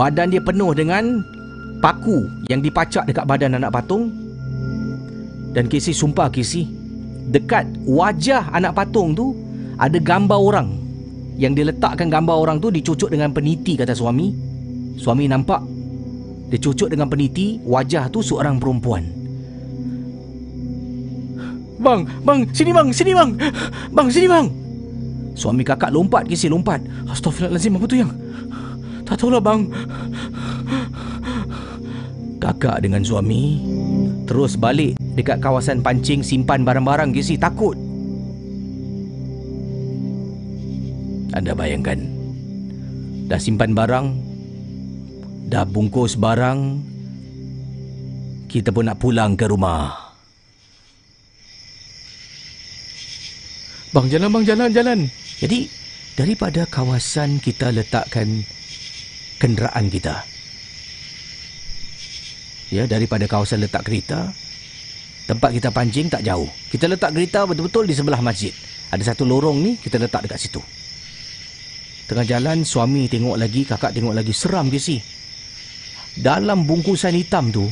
[0.00, 1.35] Badan dia penuh dengan
[1.84, 4.12] paku yang dipacak dekat badan anak patung
[5.52, 6.68] dan Casey sumpah Casey
[7.32, 9.34] dekat wajah anak patung tu
[9.76, 10.68] ada gambar orang
[11.36, 14.32] yang diletakkan gambar orang tu dicucuk dengan peniti kata suami.
[14.96, 15.60] Suami nampak
[16.48, 19.04] dia cucuk dengan peniti wajah tu seorang perempuan.
[21.76, 23.30] Bang, bang, sini bang, sini bang.
[23.92, 24.46] Bang, sini bang.
[25.36, 26.80] Suami kakak lompat kisi lompat.
[27.12, 28.10] Astaghfirullahalazim apa tu yang?
[29.04, 29.68] Tak tahulah bang.
[32.46, 33.58] Kakak dengan suami.
[34.30, 37.10] Terus balik dekat kawasan pancing simpan barang-barang.
[37.10, 37.74] Kisi takut.
[41.34, 42.06] Anda bayangkan?
[43.26, 44.06] Dah simpan barang
[45.50, 46.80] Dah bungkus barang
[48.46, 50.14] Kita pun nak pulang ke rumah.
[53.90, 54.98] Bang jalan bang jalan jalan.
[55.42, 55.66] Jadi
[56.14, 58.46] Daripada kawasan kita letakkan
[59.42, 60.35] Kenderaan kita
[62.72, 64.34] Ya daripada kawasan letak kereta
[65.26, 68.54] Tempat kita pancing tak jauh Kita letak kereta betul-betul di sebelah masjid
[68.90, 70.62] Ada satu lorong ni kita letak dekat situ
[72.06, 74.30] Tengah jalan suami tengok lagi, kakak tengok lagi.
[74.30, 75.02] Seram ke si?
[76.14, 77.66] Dalam bungkusan hitam tu,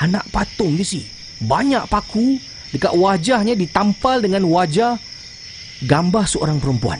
[0.00, 1.04] anak patung ke si?
[1.44, 2.40] Banyak paku
[2.72, 4.96] dekat wajahnya ditampal dengan wajah
[5.84, 6.98] gambar seorang perempuan.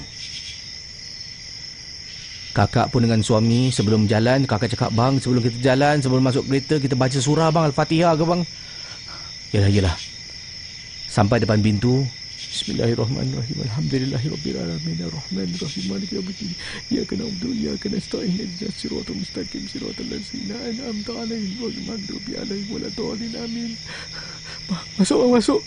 [2.59, 6.83] Kakak pun dengan suami sebelum jalan, kakak cakap, bang sebelum kita jalan, sebelum masuk kereta,
[6.83, 8.43] kita baca surah bang, Al-Fatihah ke bang?
[9.55, 9.97] Yalah, yalah.
[11.07, 12.03] Sampai depan pintu,
[12.49, 13.61] Bismillahirrahmanirrahim.
[13.61, 14.99] Alhamdulillahirabbil alamin.
[15.05, 15.85] Arrahmanirrahim.
[15.93, 16.51] Maliki yaumiddin.
[16.89, 18.35] Iyyaka na'budu wa iyyaka nasta'in.
[18.35, 19.63] Ihdinas siratal mustaqim.
[19.69, 23.33] Siratal ladzina an'amta 'alaihim ghairil maghdubi 'alaihim waladdallin.
[23.39, 23.71] Amin.
[24.97, 25.61] Masuk bang, masuk.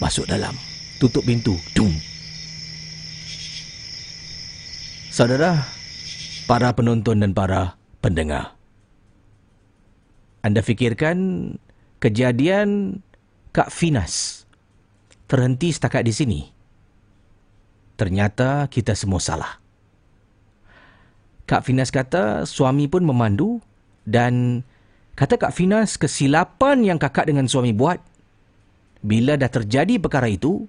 [0.00, 0.54] Masuk dalam.
[0.96, 1.54] Tutup pintu.
[1.76, 1.92] Dung.
[5.12, 5.68] Saudara,
[6.50, 8.58] para penonton dan para pendengar.
[10.42, 11.54] Anda fikirkan
[12.02, 12.98] kejadian
[13.54, 14.42] Kak Finas
[15.30, 16.40] terhenti setakat di sini.
[17.94, 19.62] Ternyata kita semua salah.
[21.46, 23.62] Kak Finas kata suami pun memandu
[24.02, 24.66] dan
[25.14, 28.02] kata Kak Finas kesilapan yang kakak dengan suami buat
[29.06, 30.66] bila dah terjadi perkara itu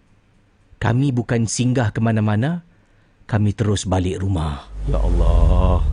[0.77, 2.61] kami bukan singgah ke mana-mana
[3.25, 4.70] kami terus balik rumah.
[4.89, 5.85] Ya Allah.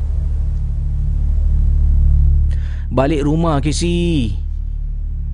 [2.88, 4.33] Balik rumah Kisi.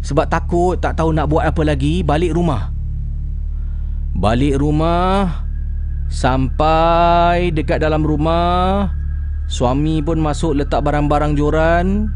[0.05, 2.75] Sebab takut tak tahu nak buat apa lagi, balik rumah.
[4.15, 5.43] Balik rumah
[6.07, 8.95] Sampai dekat dalam rumah
[9.51, 12.15] Suami pun masuk letak barang-barang joran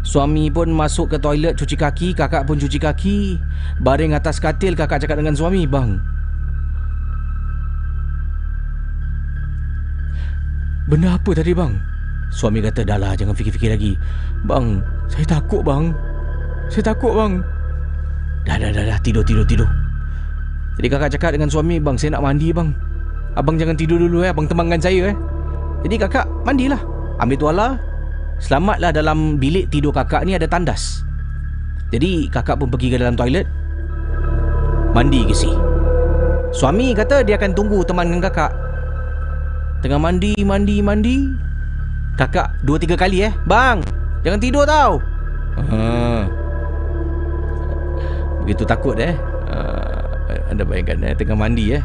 [0.00, 3.18] Suami pun masuk ke toilet cuci kaki Kakak pun cuci kaki
[3.84, 6.00] Baring atas katil kakak cakap dengan suami Bang
[10.86, 11.74] Benda apa tadi bang?
[12.30, 13.98] Suami kata dah lah jangan fikir-fikir lagi.
[14.46, 15.90] Bang saya takut bang.
[16.70, 17.42] Saya takut bang.
[18.46, 18.98] Dah dah dah, dah.
[19.02, 19.66] tidur tidur tidur.
[20.78, 22.70] Jadi kakak cakap dengan suami Bang saya nak mandi bang.
[23.34, 24.30] Abang jangan tidur dulu eh.
[24.30, 25.16] Abang temankan saya eh.
[25.82, 26.78] Jadi kakak mandilah.
[27.18, 27.68] Ambil tuala.
[28.38, 31.02] Selamatlah dalam bilik tidur kakak ni ada tandas.
[31.90, 33.50] Jadi kakak pun pergi ke dalam toilet.
[34.94, 35.50] Mandi ke si.
[36.54, 38.65] Suami kata dia akan tunggu temankan kakak
[39.86, 41.16] Tengah mandi, mandi, mandi
[42.18, 43.86] Kakak dua tiga kali eh Bang,
[44.26, 44.98] jangan tidur tau
[45.62, 46.26] uh.
[48.42, 49.14] Begitu takut eh
[49.46, 50.02] uh.
[50.50, 51.82] Anda bayangkan eh, tengah mandi eh.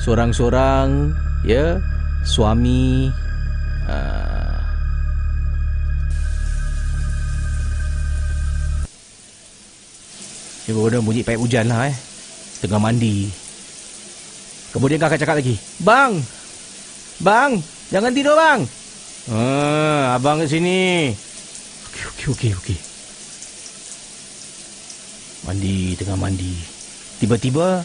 [0.00, 1.12] Seorang-seorang
[1.44, 1.76] ya
[2.24, 3.12] suami
[3.92, 4.57] uh,
[10.68, 11.96] Ini baru bunyi paip hujan lah eh
[12.60, 13.32] Tengah mandi
[14.76, 16.20] Kemudian kakak cakap lagi Bang
[17.24, 18.68] Bang Jangan tidur bang
[19.28, 21.12] Ah, abang ke sini.
[21.92, 22.78] Okey, okey, okey, okey.
[25.44, 26.56] Mandi, tengah mandi.
[27.20, 27.84] Tiba-tiba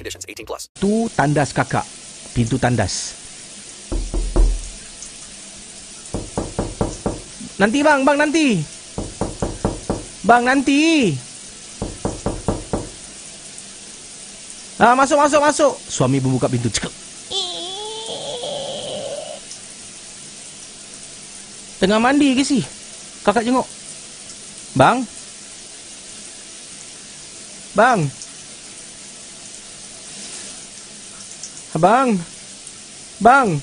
[0.00, 0.24] conditions.
[0.24, 0.62] 18 plus.
[0.80, 1.84] tu tandas kakak.
[2.32, 3.20] Pintu tandas.
[7.60, 8.46] Nanti bang, bang nanti.
[10.24, 11.12] Bang nanti.
[14.80, 15.72] Ah, masuk, masuk, masuk.
[15.76, 16.72] Suami membuka pintu.
[16.72, 16.88] Cekak.
[21.84, 22.64] Tengah mandi ke si?
[23.24, 23.68] Kakak jenguk.
[24.72, 25.04] Bang?
[27.76, 28.08] Bang?
[31.70, 32.18] Abang?
[33.22, 33.62] Bang?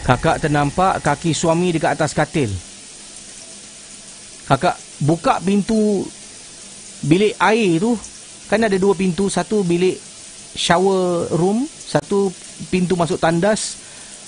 [0.00, 2.48] Kakak ternampak kaki suami dekat atas katil.
[4.48, 6.08] Kakak buka pintu
[7.04, 7.92] bilik air tu.
[8.48, 9.28] Kan ada dua pintu.
[9.28, 10.00] Satu bilik
[10.56, 11.68] shower room.
[11.68, 12.32] Satu
[12.72, 13.76] pintu masuk tandas.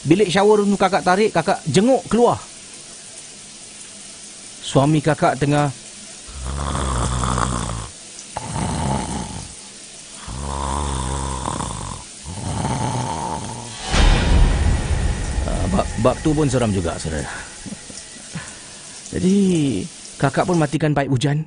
[0.05, 1.33] Bilik shower room tu kakak tarik.
[1.33, 2.37] Kakak jenguk keluar.
[4.61, 5.73] Suami kakak tengah
[15.99, 17.27] Bab, tu pun seram juga saudara.
[19.11, 19.35] Jadi
[20.15, 21.43] kakak pun matikan paip hujan.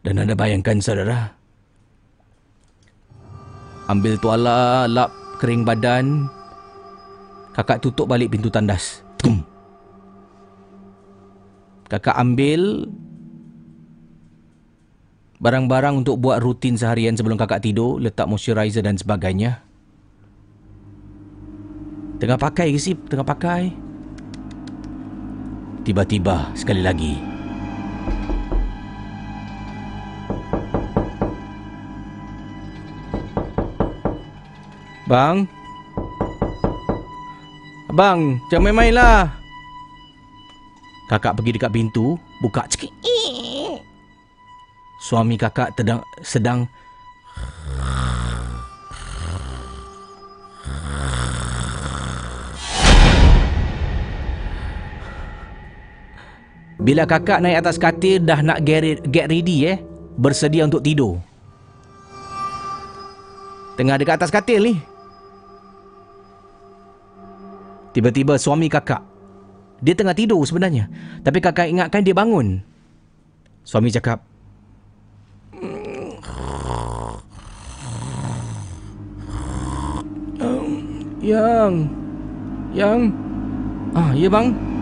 [0.00, 1.36] Dan anda bayangkan saudara.
[3.84, 5.12] Ambil tuala, lap
[5.44, 6.24] kering badan.
[7.52, 9.04] Kakak tutup balik pintu tandas.
[9.20, 9.44] Tum.
[11.92, 12.88] Kakak ambil
[15.36, 19.60] barang-barang untuk buat rutin seharian sebelum kakak tidur, letak moisturizer dan sebagainya.
[22.24, 22.96] Tengah pakai ke sih?
[22.96, 23.68] Tengah pakai.
[25.84, 27.20] Tiba-tiba sekali lagi.
[35.04, 35.44] Bang?
[37.92, 39.28] Abang, jangan main-main lah.
[41.12, 42.88] Kakak pergi dekat pintu, buka cekik.
[45.04, 46.64] Suami kakak tedang, sedang
[56.84, 59.80] Bila kakak naik atas katil dah nak get, ready eh.
[60.20, 61.16] Bersedia untuk tidur.
[63.80, 64.74] Tengah dekat atas katil ni.
[67.96, 69.00] Tiba-tiba suami kakak.
[69.80, 70.92] Dia tengah tidur sebenarnya.
[71.24, 72.60] Tapi kakak ingatkan dia bangun.
[73.64, 74.20] Suami cakap.
[81.24, 81.72] Yang.
[82.76, 83.00] Yang.
[83.96, 84.73] Ah, ya bang.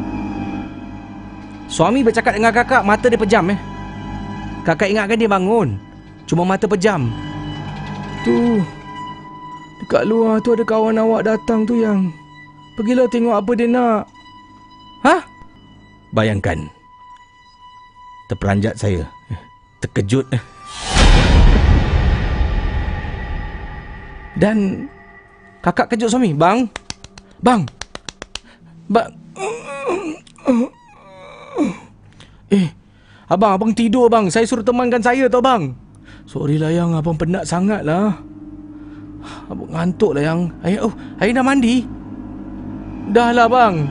[1.72, 3.56] Suami bercakap dengan kakak, mata dia pejam eh.
[4.60, 5.80] Kakak ingatkan dia bangun.
[6.28, 7.08] Cuma mata pejam.
[8.28, 8.60] Tu.
[9.80, 12.12] Dekat luar tu ada kawan awak datang tu yang.
[12.76, 14.04] Pergilah tengok apa dia nak.
[15.00, 15.24] Hah?
[16.12, 16.68] Bayangkan.
[18.28, 19.08] Terperanjat saya.
[19.80, 20.28] Terkejut.
[24.36, 24.88] Dan
[25.64, 26.36] kakak kejut suami.
[26.36, 26.68] Bang.
[27.40, 27.64] Bang.
[28.92, 29.08] Bang.
[32.52, 32.68] Eh,
[33.32, 34.28] abang, abang tidur bang.
[34.28, 35.72] Saya suruh temankan saya tau bang.
[36.28, 38.20] Sorry lah yang, abang penat sangat lah.
[39.48, 40.40] Abang ngantuk lah yang.
[40.60, 41.86] Ayah, oh, ayah dah mandi?
[43.10, 43.88] Dah lah bang.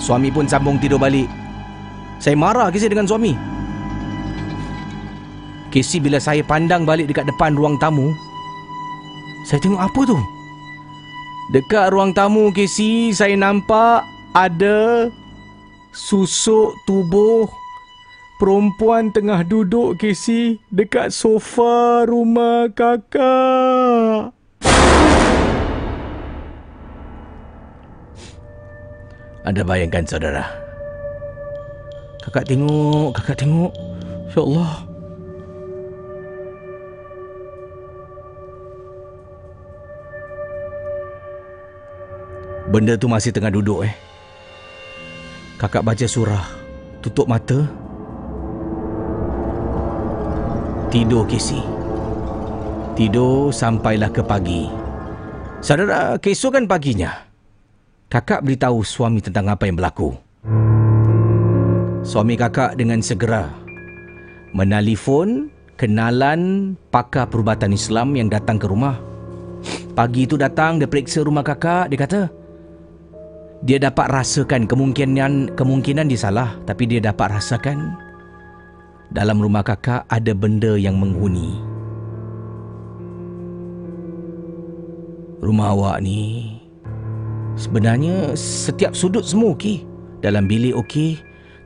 [0.00, 1.28] Suami pun sambung tidur balik.
[2.16, 3.36] Saya marah kisah dengan suami.
[5.68, 8.16] Casey bila saya pandang balik dekat depan ruang tamu,
[9.44, 10.18] saya tengok apa tu?
[11.52, 15.06] Dekat ruang tamu Casey, saya nampak ada
[15.96, 17.48] susuk tubuh
[18.36, 24.36] perempuan tengah duduk Casey dekat sofa rumah kakak.
[29.48, 30.44] Anda bayangkan saudara.
[32.20, 33.72] Kakak tengok, kakak tengok.
[34.36, 34.72] Ya Allah.
[42.68, 44.05] Benda tu masih tengah duduk eh.
[45.56, 46.44] Kakak baca surah.
[47.00, 47.64] Tutup mata.
[50.92, 51.64] Tidur Casey.
[52.92, 54.68] Tidur sampailah ke pagi.
[55.64, 57.24] Saudara, keesokan paginya.
[58.12, 60.12] Kakak beritahu suami tentang apa yang berlaku.
[62.04, 63.50] Suami kakak dengan segera
[64.52, 65.48] menelefon
[65.80, 69.00] kenalan pakar perubatan Islam yang datang ke rumah.
[69.96, 72.20] Pagi itu datang, dia periksa rumah kakak, dia kata,
[73.64, 77.96] dia dapat rasakan kemungkinan kemungkinan dia salah tapi dia dapat rasakan
[79.14, 81.56] dalam rumah kakak ada benda yang menghuni.
[85.40, 86.52] Rumah awak ni
[87.54, 89.86] sebenarnya setiap sudut semua okey.
[90.24, 91.20] Dalam bilik okey,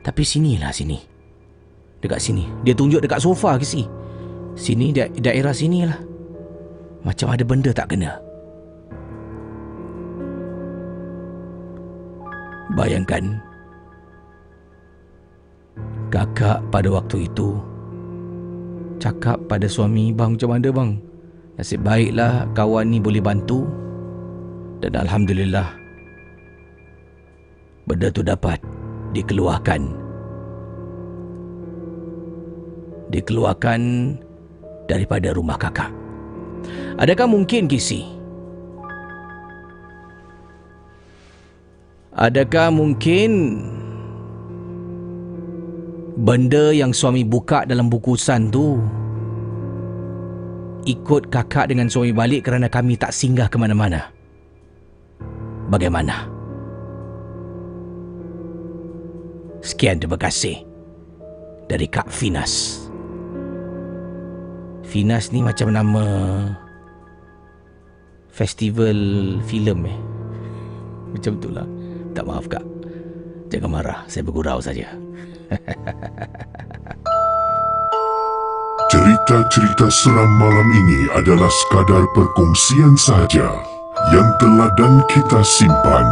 [0.05, 0.99] tapi sinilah sini.
[2.03, 2.45] Dekat sini.
[2.61, 3.87] Dia tunjuk dekat sofa ke si.
[4.53, 5.97] Sini da- daerah sinilah.
[7.01, 8.30] Macam ada benda tak kena.
[12.75, 13.39] Bayangkan
[16.11, 17.55] Kakak pada waktu itu
[19.01, 20.91] Cakap pada suami Bang macam mana bang
[21.59, 23.67] Nasib baiklah kawan ni boleh bantu
[24.83, 25.81] Dan Alhamdulillah
[27.91, 28.61] Benda tu dapat
[29.11, 29.81] dikeluarkan.
[33.11, 33.81] Dikeluarkan
[34.87, 35.91] daripada rumah kakak.
[36.95, 38.20] Adakah mungkin Kisi?
[42.11, 43.63] Adakah mungkin
[46.19, 48.83] benda yang suami buka dalam bukusan tu
[50.83, 54.11] ikut kakak dengan suami balik kerana kami tak singgah ke mana-mana?
[55.71, 56.27] Bagaimana?
[59.63, 60.67] Sekian terima kasih
[61.71, 62.83] dari Kak Finas.
[64.83, 66.03] Finas ni macam nama
[68.27, 68.99] festival
[69.47, 69.99] filem eh.
[71.15, 71.80] Macam tu lah.
[72.11, 72.63] Tak maaf kak.
[73.51, 74.87] Jangan marah, saya bergurau saja.
[78.91, 83.47] Cerita-cerita seram malam ini adalah sekadar perkongsian sahaja
[84.11, 86.07] yang telah dan kita simpan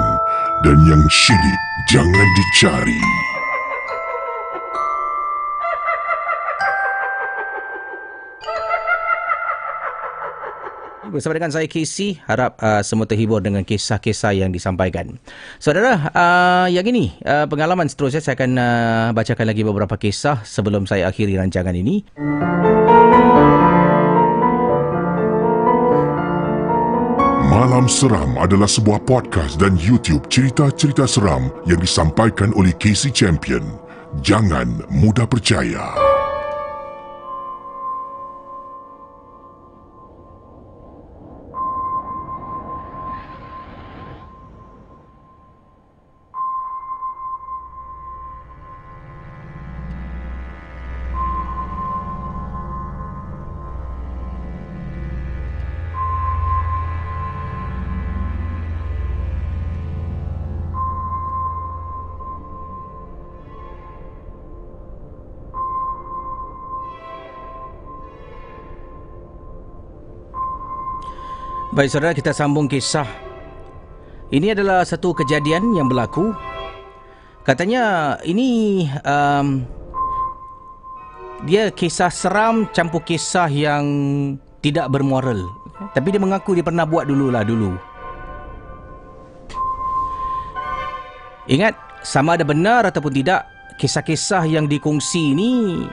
[0.63, 1.59] dan yang syilid
[1.91, 3.28] jangan dicari.
[11.09, 15.17] Bersama dengan saya Casey, harap uh, semua terhibur dengan kisah-kisah yang disampaikan.
[15.57, 20.85] Saudara, uh, yang ini uh, pengalaman seterusnya saya akan uh, bacakan lagi beberapa kisah sebelum
[20.85, 22.05] saya akhiri rancangan ini.
[27.49, 33.65] Malam Seram adalah sebuah podcast dan YouTube cerita-cerita seram yang disampaikan oleh Casey Champion.
[34.21, 36.08] Jangan mudah percaya.
[71.79, 73.07] Baik saudara, kita sambung kisah.
[74.35, 76.35] Ini adalah satu kejadian yang berlaku.
[77.47, 79.63] Katanya ini um,
[81.47, 83.87] dia kisah seram campur kisah yang
[84.59, 85.39] tidak bermoral.
[85.95, 87.71] Tapi dia mengaku dia pernah buat dululah dulu.
[91.47, 93.47] Ingat, sama ada benar ataupun tidak,
[93.79, 95.87] kisah-kisah yang dikongsi ini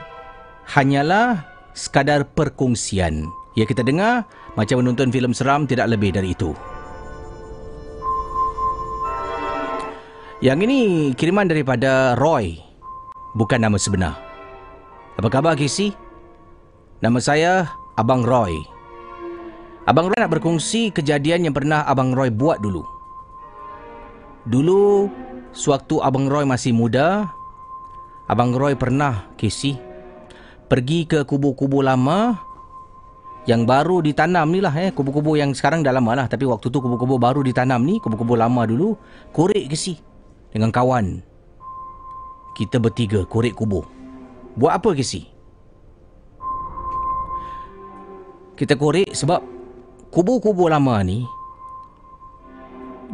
[0.67, 3.23] hanyalah sekadar perkongsian.
[3.55, 4.27] Ya kita dengar
[4.57, 6.51] macam menonton filem seram tidak lebih dari itu.
[10.41, 10.79] Yang ini
[11.13, 12.57] kiriman daripada Roy.
[13.37, 14.17] Bukan nama sebenar.
[15.17, 15.93] Apa khabar Casey?
[17.05, 18.57] Nama saya Abang Roy.
[19.85, 22.81] Abang Roy nak berkongsi kejadian yang pernah Abang Roy buat dulu.
[24.49, 25.09] Dulu,
[25.53, 27.29] sewaktu Abang Roy masih muda,
[28.25, 29.77] Abang Roy pernah, Casey,
[30.69, 32.46] pergi ke kubur-kubur lama
[33.47, 34.91] yang baru ditanam ni lah eh.
[34.91, 36.27] Kubu-kubu yang sekarang dah lama lah.
[36.27, 38.99] Tapi waktu tu kubu-kubu baru ditanam ni kubu-kubu lama dulu
[39.31, 39.95] korek ke si?
[40.51, 41.23] Dengan kawan.
[42.59, 43.87] Kita bertiga korek kubu
[44.59, 45.31] buat apa ke si?
[48.59, 49.39] Kita korek sebab
[50.11, 51.23] kubu-kubu lama ni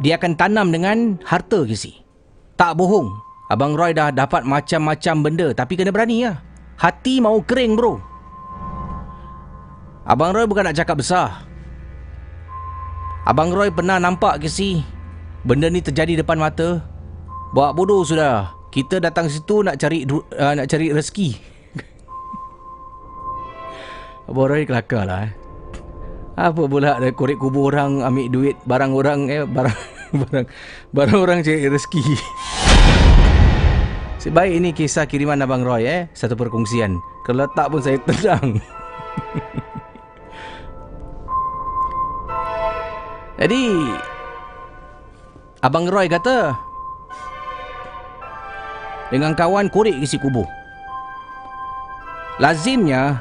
[0.02, 1.94] dia akan tanam dengan harta ke si?
[2.58, 3.14] Tak bohong.
[3.54, 6.42] Abang Roy dah dapat macam-macam benda tapi kena berani lah.
[6.82, 8.13] Hati mau kering bro
[10.04, 11.48] Abang Roy bukan nak cakap besar.
[13.24, 14.84] Abang Roy pernah nampak ke si
[15.48, 16.84] benda ni terjadi depan mata?
[17.56, 18.52] Buat bodoh sudah.
[18.68, 21.40] Kita datang situ nak cari uh, nak cari rezeki.
[24.28, 25.32] Abang Roy kelakar lah eh.
[26.36, 29.80] Apa pula ada korek kubur orang ambil duit barang orang eh barang
[30.20, 30.46] barang
[30.92, 32.04] barang orang cari rezeki.
[34.20, 37.00] Sebaik ini kisah kiriman Abang Roy eh satu perkongsian.
[37.24, 38.60] Kalau tak pun saya tendang.
[43.44, 43.76] Jadi
[45.60, 46.56] Abang Roy kata
[49.12, 50.48] dengan kawan korek isi kubur.
[52.40, 53.20] Lazimnya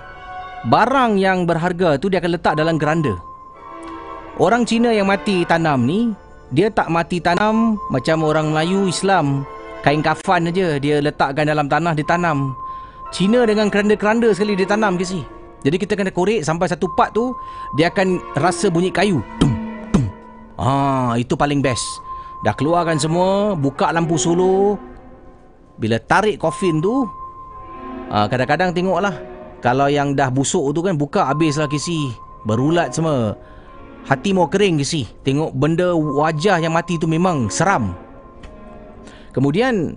[0.70, 3.18] barang yang berharga tu dia akan letak dalam geranda.
[4.38, 6.14] Orang Cina yang mati tanam ni
[6.54, 9.42] dia tak mati tanam macam orang Melayu Islam
[9.82, 12.54] kain kafan aja dia letakkan dalam tanah ditanam.
[13.10, 15.18] Cina dengan keranda-keranda sekali ditanam ke si.
[15.66, 17.34] Jadi kita kena korek sampai satu part tu
[17.74, 19.18] dia akan rasa bunyi kayu.
[19.42, 19.61] Tum
[20.62, 21.82] Ah, itu paling best.
[22.46, 24.78] Dah keluarkan semua, buka lampu solo.
[25.74, 27.02] Bila tarik kofin tu,
[28.06, 29.14] ah, kadang-kadang tengoklah.
[29.58, 32.14] Kalau yang dah busuk tu kan buka habislah kisi.
[32.46, 33.34] Berulat semua.
[34.06, 35.06] Hati mau kering kisi.
[35.26, 37.94] Tengok benda wajah yang mati tu memang seram.
[39.32, 39.96] Kemudian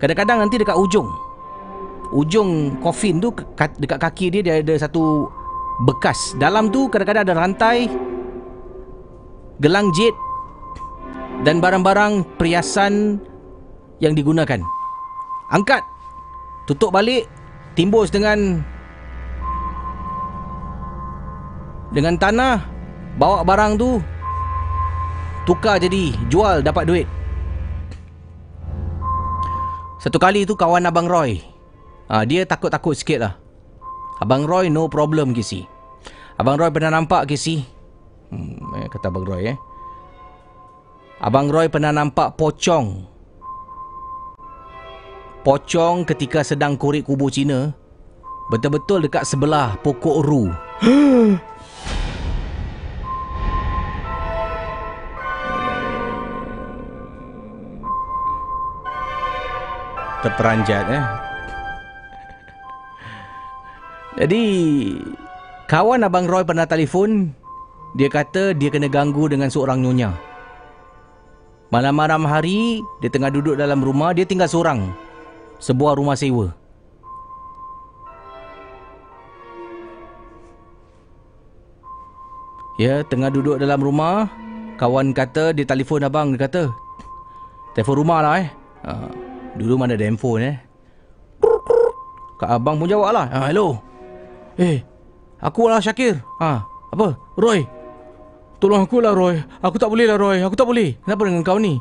[0.00, 1.10] Kadang-kadang nanti dekat ujung
[2.14, 5.28] Ujung coffin tu ka- Dekat kaki dia Dia ada satu
[5.84, 7.90] Bekas Dalam tu kadang-kadang ada rantai
[9.60, 10.16] Gelang jit
[11.44, 13.20] Dan barang-barang Perhiasan
[14.00, 14.60] Yang digunakan.
[15.52, 15.84] Angkat
[16.64, 17.28] Tutup balik
[17.76, 18.64] Timbus dengan
[21.92, 22.64] Dengan tanah
[23.20, 24.00] Bawa barang tu
[25.44, 27.06] Tukar jadi Jual dapat duit.
[30.00, 31.36] Satu kali tu kawan Abang Roy
[32.08, 33.36] ha, Dia takut-takut sikit lah.
[34.24, 35.68] Abang Roy no problem Kisi
[36.40, 37.79] Abang Roy pernah nampak Kisi
[38.30, 39.58] hmm, eh, Kata Abang Roy eh.
[41.20, 43.06] Abang Roy pernah nampak pocong.
[45.40, 47.72] Pocong ketika sedang korek kubur Cina
[48.50, 50.50] Betul-betul dekat sebelah pokok ru.
[60.20, 61.04] Terperanjat eh.
[64.20, 64.42] Jadi
[65.70, 67.30] Kawan Abang Roy pernah telefon
[67.98, 70.14] Dia kata dia kena ganggu dengan seorang nyonya.
[71.70, 74.90] Malam-malam hari Dia tengah duduk dalam rumah Dia tinggal seorang.
[75.62, 76.50] Sebuah rumah sewa.
[82.80, 84.32] Ya, tengah duduk dalam rumah
[84.80, 86.72] Kawan kata dia telefon abang Dia kata
[87.76, 88.48] Telefon rumah lah eh.
[88.88, 88.92] Ha,
[89.60, 90.56] Dulu mana ada handphone eh.
[92.40, 93.76] Kak abang pun jawab lah ha, Hello.
[94.56, 94.80] Eh
[95.44, 96.18] Aku lah Syakir.
[96.40, 96.64] Ha,
[96.96, 97.14] Apa?
[97.36, 97.79] Roy
[98.60, 101.56] Tolong aku lah Roy Aku tak boleh lah Roy Aku tak boleh Kenapa dengan kau
[101.56, 101.80] ni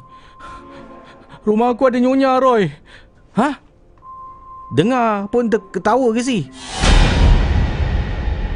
[1.44, 2.72] Rumah aku ada nyonya Roy
[3.36, 3.60] Ha
[4.74, 6.48] Dengar pun ketawa ke si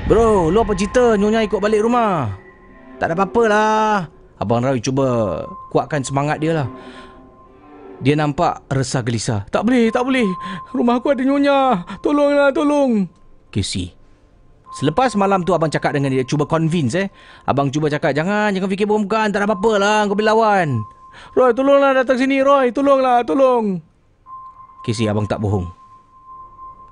[0.04, 2.36] Bro, lu apa cerita nyonya ikut balik rumah?
[3.00, 3.96] Tak ada apa-apa lah.
[4.36, 5.40] Abang Roy cuba
[5.72, 6.68] kuatkan semangat dia lah.
[8.04, 9.48] Dia nampak resah gelisah.
[9.48, 10.28] Tak boleh, tak boleh.
[10.76, 11.88] Rumah aku ada nyonya.
[12.04, 13.08] Tolonglah, tolong.
[13.48, 13.96] Casey.
[14.74, 17.08] Selepas malam tu abang cakap dengan dia, cuba convince eh.
[17.46, 20.70] Abang cuba cakap, jangan, jangan fikir bukan, tak ada apa-apa lah, kau boleh lawan.
[21.38, 22.74] Roy, tolonglah datang sini, Roy.
[22.74, 23.78] Tolonglah, tolong.
[24.82, 25.70] Casey, abang tak bohong.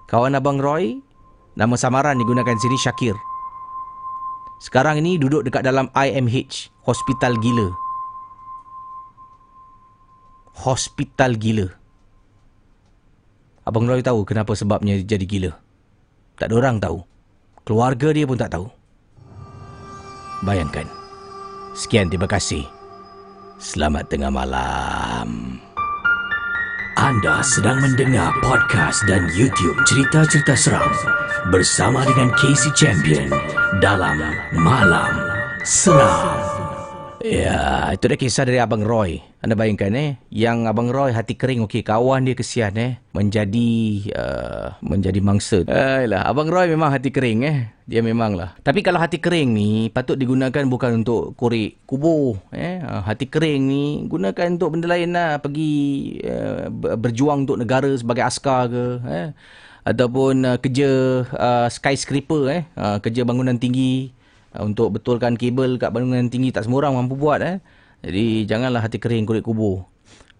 [0.05, 1.01] Kawan abang Roy,
[1.57, 3.17] nama samaran digunakan sini Syakir.
[4.61, 7.73] Sekarang ini duduk dekat dalam IMH, Hospital Gila.
[10.61, 11.67] Hospital Gila.
[13.65, 15.51] Abang Roy tahu kenapa sebabnya jadi gila.
[16.37, 17.10] Tak ada orang tahu.
[17.61, 18.67] Keluarga dia pun tak tahu.
[20.41, 20.89] Bayangkan.
[21.77, 22.65] Sekian terima kasih.
[23.61, 25.61] Selamat tengah malam.
[26.97, 30.91] Anda sedang mendengar podcast dan YouTube cerita-cerita seram
[31.49, 33.31] bersama dengan Casey Champion
[33.79, 34.19] dalam
[34.53, 35.13] Malam
[35.63, 36.60] Seram.
[37.21, 39.21] Ya, itu dah kisah dari Abang Roy.
[39.41, 43.69] Anda bayangkan eh, yang Abang Roy hati kering okey, kawan dia kesian eh, menjadi
[44.17, 45.61] uh, menjadi mangsa.
[45.69, 47.69] Ayolah, Abang Roy memang hati kering eh.
[47.85, 48.57] Dia memanglah.
[48.65, 52.81] Tapi kalau hati kering ni patut digunakan bukan untuk korek kubur eh.
[52.81, 55.73] Uh, hati kering ni gunakan untuk benda lain lah, pergi
[56.25, 59.29] uh, berjuang untuk negara sebagai askar ke eh
[59.81, 60.89] ataupun uh, kerja
[61.25, 64.13] uh, skyscraper eh, uh, kerja bangunan tinggi
[64.59, 67.63] untuk betulkan kabel kat bangunan tinggi tak semua orang mampu buat eh.
[68.01, 69.87] Jadi janganlah hati kering kulit kubur.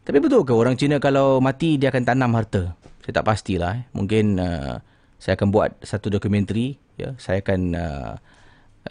[0.02, 2.74] Tapi betul ke orang Cina kalau mati dia akan tanam harta?
[3.06, 3.84] Saya tak pastilah eh.
[3.94, 4.82] Mungkin uh,
[5.22, 7.14] saya akan buat satu dokumentari ya.
[7.22, 8.14] Saya akan uh,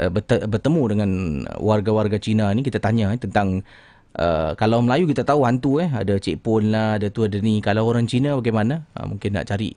[0.01, 0.11] uh,
[0.47, 1.11] bertemu dengan
[1.59, 3.67] warga-warga Cina ni kita tanya eh, tentang
[4.11, 7.63] Uh, kalau Melayu kita tahu hantu eh ada Cik Pon lah ada tu ada ni
[7.63, 9.71] kalau orang Cina bagaimana uh, mungkin nak cari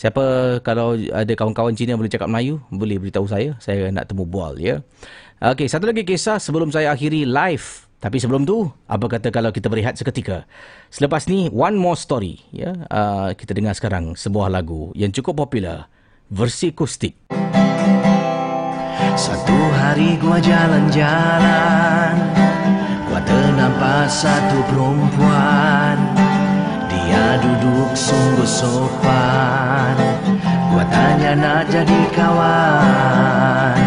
[0.00, 3.60] Siapa kalau ada kawan-kawan Cina boleh cakap Melayu, boleh beritahu saya.
[3.60, 4.80] Saya nak temu bual ya.
[5.44, 7.84] Okey, satu lagi kisah sebelum saya akhiri live.
[8.00, 10.48] Tapi sebelum tu, apa kata kalau kita berehat seketika?
[10.88, 12.40] Selepas ni, one more story.
[12.48, 12.72] ya.
[12.88, 15.92] Uh, kita dengar sekarang sebuah lagu yang cukup popular.
[16.32, 17.28] Versi akustik.
[19.20, 22.14] Satu hari gua jalan-jalan
[23.04, 25.96] Gua ternampak satu perempuan
[26.88, 27.59] Dia duduk
[27.94, 29.96] sungguh sopan.
[30.70, 33.78] Gua tanya nak jadi kawan.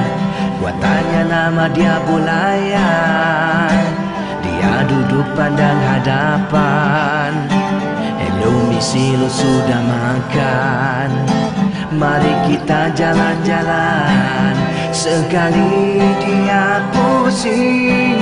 [0.60, 3.76] Gua tanya nama dia Bulayan.
[4.44, 7.32] Dia duduk pandang hadapan.
[8.20, 11.10] Hello misi lu sudah makan.
[11.96, 14.54] Mari kita jalan-jalan.
[14.94, 18.22] Sekali dia pusing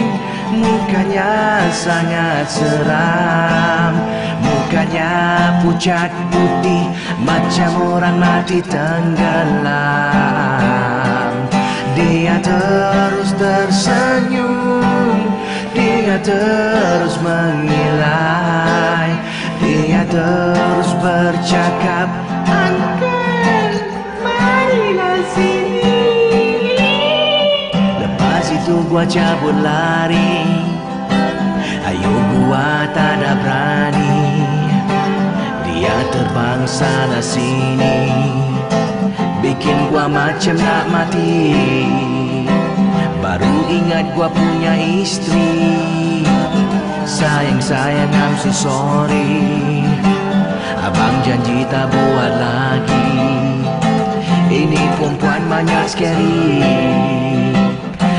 [0.51, 3.93] Mukanya sangat seram
[4.71, 6.87] Mukanya pucat putih
[7.27, 9.67] Macam orang mati tenggelam
[11.91, 15.27] Dia terus tersenyum
[15.75, 19.11] Dia terus mengilai
[19.59, 20.95] Dia terus
[21.51, 22.07] cakap
[22.47, 23.75] Uncle,
[24.23, 25.99] marilah sini.
[27.75, 30.47] Lepas itu gua cabut lari.
[31.91, 34.00] Ayo gua tak ada berani
[36.11, 38.11] terbang sana sini.
[39.41, 41.55] Bikin gua macam nak mati.
[43.23, 46.27] Baru ingat gua punya istri.
[47.07, 49.87] Sayang sayang I'm so sorry.
[50.83, 53.11] Abang janji tak buat lagi.
[54.51, 56.59] Ini perempuan banyak scary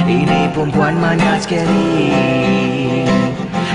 [0.08, 2.08] Ini perempuan banyak scary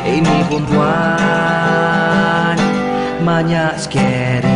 [0.01, 2.46] Ini perempuan
[3.27, 4.55] banyak scary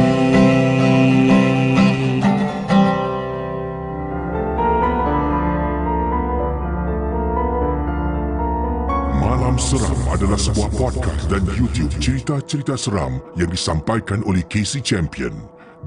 [9.20, 15.36] Malam Seram adalah sebuah podcast dan YouTube cerita-cerita seram yang disampaikan oleh Casey Champion.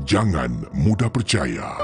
[0.05, 1.84] Jangan mudah percaya.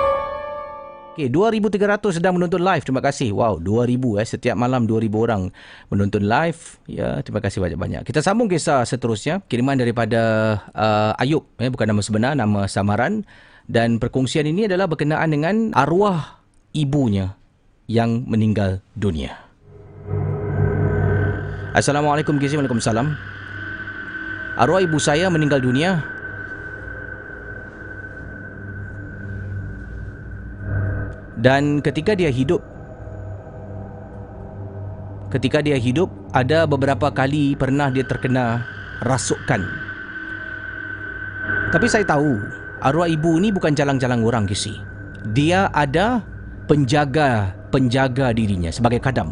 [1.11, 2.87] Okey, 2,300 sedang menonton live.
[2.87, 3.35] Terima kasih.
[3.35, 4.27] Wow, 2,000 eh.
[4.31, 5.43] Setiap malam 2,000 orang
[5.91, 6.79] menonton live.
[6.87, 8.07] Ya, terima kasih banyak-banyak.
[8.07, 9.43] Kita sambung kisah seterusnya.
[9.51, 10.23] Kiriman daripada
[10.71, 11.51] uh, Ayub.
[11.59, 13.27] Eh, bukan nama sebenar, nama samaran.
[13.67, 16.41] Dan perkongsian ini adalah berkenaan dengan arwah
[16.79, 17.35] ibunya
[17.91, 19.35] yang meninggal dunia.
[21.75, 22.39] Assalamualaikum.
[22.39, 23.07] Waalaikumsalam.
[24.59, 26.20] Arwah ibu saya meninggal dunia.
[31.41, 32.61] Dan ketika dia hidup
[35.33, 38.65] Ketika dia hidup Ada beberapa kali pernah dia terkena
[39.01, 39.65] rasukan.
[41.73, 42.37] Tapi saya tahu
[42.85, 44.77] Arwah ibu ni bukan jalang-jalang orang kisi
[45.33, 46.21] Dia ada
[46.69, 49.31] penjaga Penjaga dirinya sebagai kadam.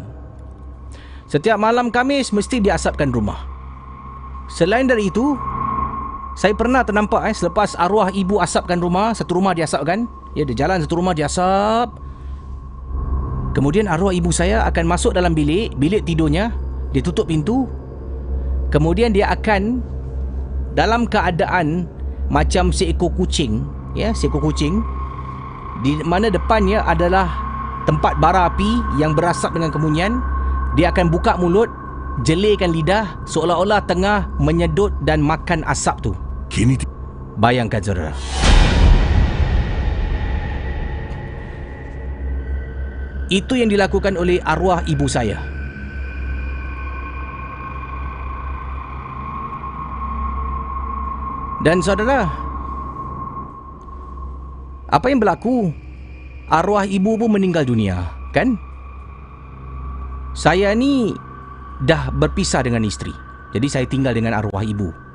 [1.27, 3.43] Setiap malam Kamis mesti dia asapkan rumah.
[4.49, 5.35] Selain dari itu
[6.39, 10.65] Saya pernah ternampak eh, Selepas arwah ibu asapkan rumah Satu rumah dia asapkan Ya, dia
[10.65, 11.89] jalan satu rumah dia asap.
[13.57, 16.53] Kemudian arwah ibu saya akan masuk dalam bilik, bilik tidurnya,
[16.93, 17.65] dia tutup pintu.
[18.69, 19.81] Kemudian dia akan
[20.77, 21.89] dalam keadaan
[22.29, 23.65] macam seekor kucing,
[23.97, 24.85] ya, seekor kucing
[25.81, 27.25] di mana depannya adalah
[27.89, 30.21] tempat bara api yang berasap dengan kemunyan.
[30.77, 31.73] Dia akan buka mulut,
[32.21, 36.13] jelirkan lidah seolah-olah tengah menyedut dan makan asap tu.
[36.49, 36.75] Kini
[37.39, 38.11] Bayangkan saudara.
[43.29, 45.37] Itu yang dilakukan oleh arwah ibu saya.
[51.63, 52.27] Dan saudara,
[54.89, 55.69] apa yang berlaku?
[56.49, 58.57] Arwah ibu pun meninggal dunia, kan?
[60.33, 61.13] Saya ni
[61.85, 63.13] dah berpisah dengan isteri.
[63.53, 65.08] Jadi saya tinggal dengan arwah ibu.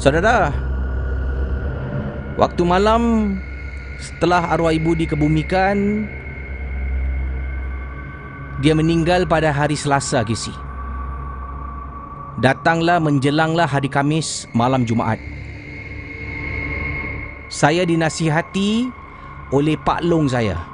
[0.00, 0.48] Saudara,
[2.40, 3.36] waktu malam
[4.00, 6.08] setelah arwah ibu dikebumikan,
[8.64, 10.56] dia meninggal pada hari Selasa, Kisi.
[12.40, 15.20] Datanglah menjelanglah hari Kamis malam Jumaat.
[17.52, 18.88] Saya dinasihati
[19.52, 20.64] oleh Pak Long saya.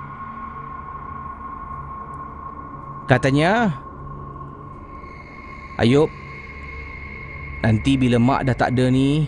[3.11, 3.75] Katanya,
[5.83, 6.15] Ayub,
[7.67, 9.27] Nanti bila mak dah tak ada ni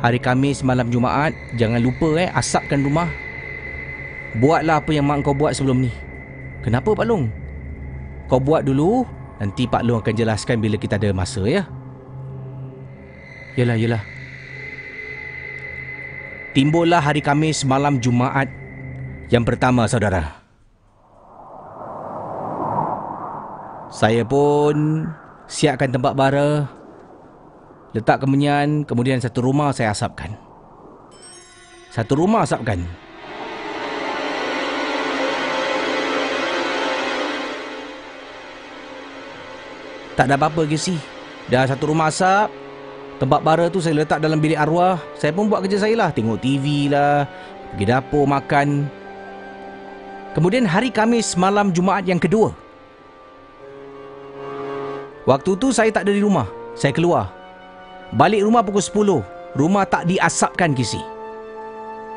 [0.00, 3.12] Hari Kamis malam Jumaat Jangan lupa eh Asapkan rumah.
[4.40, 5.92] Buatlah apa yang mak kau buat sebelum ni.
[6.64, 7.28] Kenapa Pak Long?
[8.32, 9.04] Kau buat dulu
[9.36, 11.68] Nanti Pak Long akan jelaskan bila kita ada masa ya.
[13.60, 14.02] Yelah yelah.
[16.56, 18.48] Timbullah hari Kamis malam Jumaat.
[19.28, 20.32] Yang pertama saudara.
[23.92, 25.04] Saya pun
[25.44, 26.79] Siapkan tempat bara
[27.90, 30.30] Letak kemenyan Kemudian satu rumah saya asapkan.
[31.90, 32.86] Satu rumah asapkan.
[40.14, 40.94] Tak ada apa-apa ke si
[41.50, 42.46] Dah satu rumah asap.
[43.18, 45.02] Tempat bara tu saya letak dalam bilik arwah.
[45.18, 46.14] Saya pun buat kerja saya lah.
[46.14, 47.26] Tengok TV lah.
[47.74, 48.86] Pergi dapur makan.
[50.30, 52.54] Kemudian hari Kamis malam Jumaat yang kedua.
[55.26, 56.46] Waktu tu saya tak ada di rumah.
[56.78, 57.39] Saya keluar
[58.10, 60.98] Balik rumah pukul 10 Rumah tak diasapkan kisi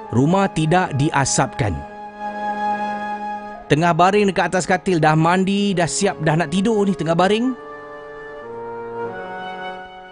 [0.09, 1.73] Rumah tidak diasapkan
[3.69, 7.53] Tengah baring dekat atas katil Dah mandi, dah siap, dah nak tidur ni Tengah baring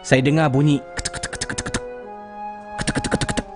[0.06, 1.84] Saya dengar bunyi ketuk, ketuk, ketuk, ketuk, ketuk.
[2.78, 3.48] Ketuk, ketuk, ketuk.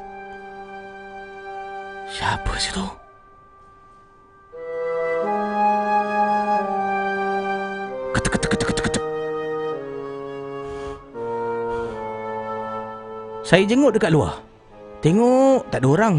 [2.09, 3.04] Siapa situ?
[13.45, 14.41] Saya jenguk dekat luar.
[15.05, 16.15] Tengok tak ada orang.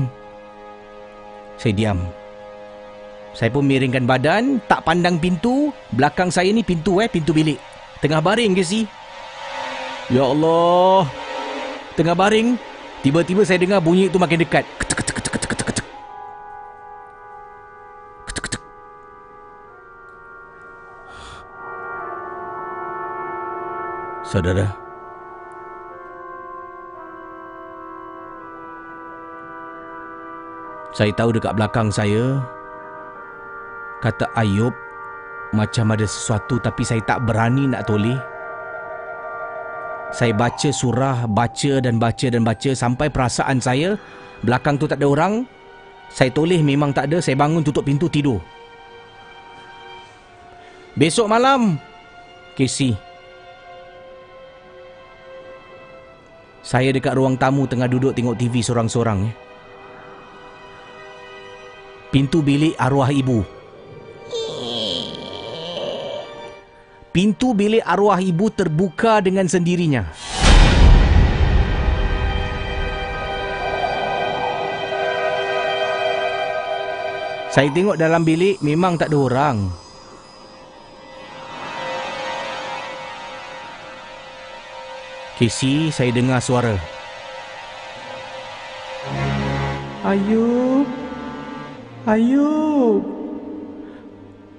[1.58, 1.98] Saya diam.
[3.34, 5.74] Saya pun miringkan badan, tak pandang pintu.
[5.90, 7.58] Belakang saya ni pintu eh, pintu bilik.
[7.98, 8.86] Tengah baring ke si?
[10.06, 11.10] Ya Allah.
[11.98, 12.54] Tengah baring,
[13.02, 14.62] tiba-tiba saya dengar bunyi itu makin dekat.
[14.78, 15.86] Ketek, ketek, ketek, ketek, ketek, ketek.
[18.30, 18.62] Ketek, ketek.
[24.22, 24.85] Saudara,
[30.96, 32.40] Saya tahu dekat belakang saya
[34.00, 34.72] kata Ayub
[35.52, 38.16] macam ada sesuatu tapi saya tak berani nak toleh.
[40.08, 44.00] Saya baca surah, baca dan baca dan baca sampai perasaan saya
[44.40, 45.44] belakang tu tak ada orang.
[46.08, 48.40] Saya toleh memang tak ada, saya bangun tutup pintu tidur.
[50.96, 51.76] Besok malam,
[52.56, 52.96] Casey.
[56.64, 59.28] Saya dekat ruang tamu tengah duduk tengok TV sorang-sorang.
[59.28, 59.45] Eh.
[62.16, 63.44] Pintu bilik arwah ibu.
[67.12, 70.08] Pintu bilik arwah ibu terbuka dengan sendirinya.
[77.52, 79.68] Saya tengok dalam bilik memang tak ada orang.
[85.36, 86.80] Casey, saya dengar suara.
[90.00, 91.05] Ayub.
[92.06, 93.02] Ayub.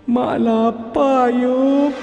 [0.03, 1.95] Mak lapar, Ayub.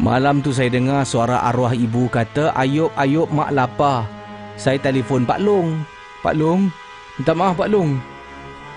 [0.00, 4.08] Malam tu saya dengar suara arwah ibu kata, Ayub, Ayub, mak lapar.
[4.56, 5.84] Saya telefon Pak Long.
[6.24, 6.72] Pak Long,
[7.20, 8.00] minta maaf Pak Long.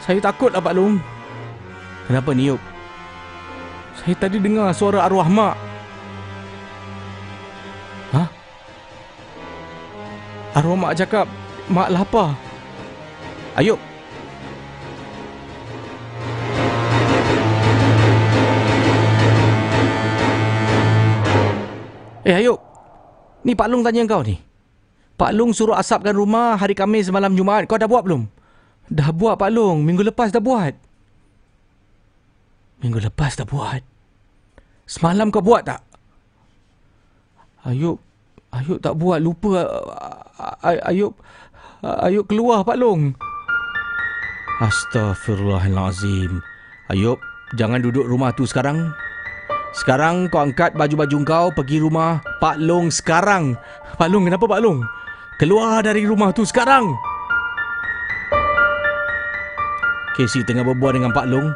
[0.03, 0.99] Saya takut lah Pak Long.
[2.11, 2.59] Kenapa ni, Ayub?
[4.03, 5.70] Saya tadi dengar suara arwah mak.
[10.51, 11.31] Arwah mak cakap,
[11.71, 12.35] mak lapar.
[13.55, 13.79] Ayub.
[22.27, 22.59] Eh Ayub.
[23.47, 24.37] Ni Pak Long tanya kau ni.
[25.15, 27.65] Pak Long suruh asapkan rumah hari Khamis malam Jumaat.
[27.65, 28.27] Kau dah buat belum?
[28.91, 29.81] Dah buat Pak Long.
[29.81, 30.75] Minggu lepas dah buat.
[32.83, 33.81] Minggu lepas dah buat.
[34.83, 35.81] Semalam kau buat tak?
[37.63, 38.10] Ayub.
[38.51, 39.23] Ayub tak buat.
[39.23, 39.63] Lupa.
[40.59, 41.15] Ay- Ayub.
[41.81, 43.15] Ayub keluar Pak Long.
[44.61, 46.43] Astaghfirullahalazim.
[46.93, 47.17] Ayub,
[47.57, 48.93] jangan duduk rumah tu sekarang.
[49.71, 53.55] Sekarang kau angkat baju-baju kau pergi rumah Pak Long sekarang.
[53.95, 54.83] Pak Long, kenapa Pak Long?
[55.39, 56.91] Keluar dari rumah tu sekarang.
[60.13, 61.49] Casey tengah berbual dengan Pak Long.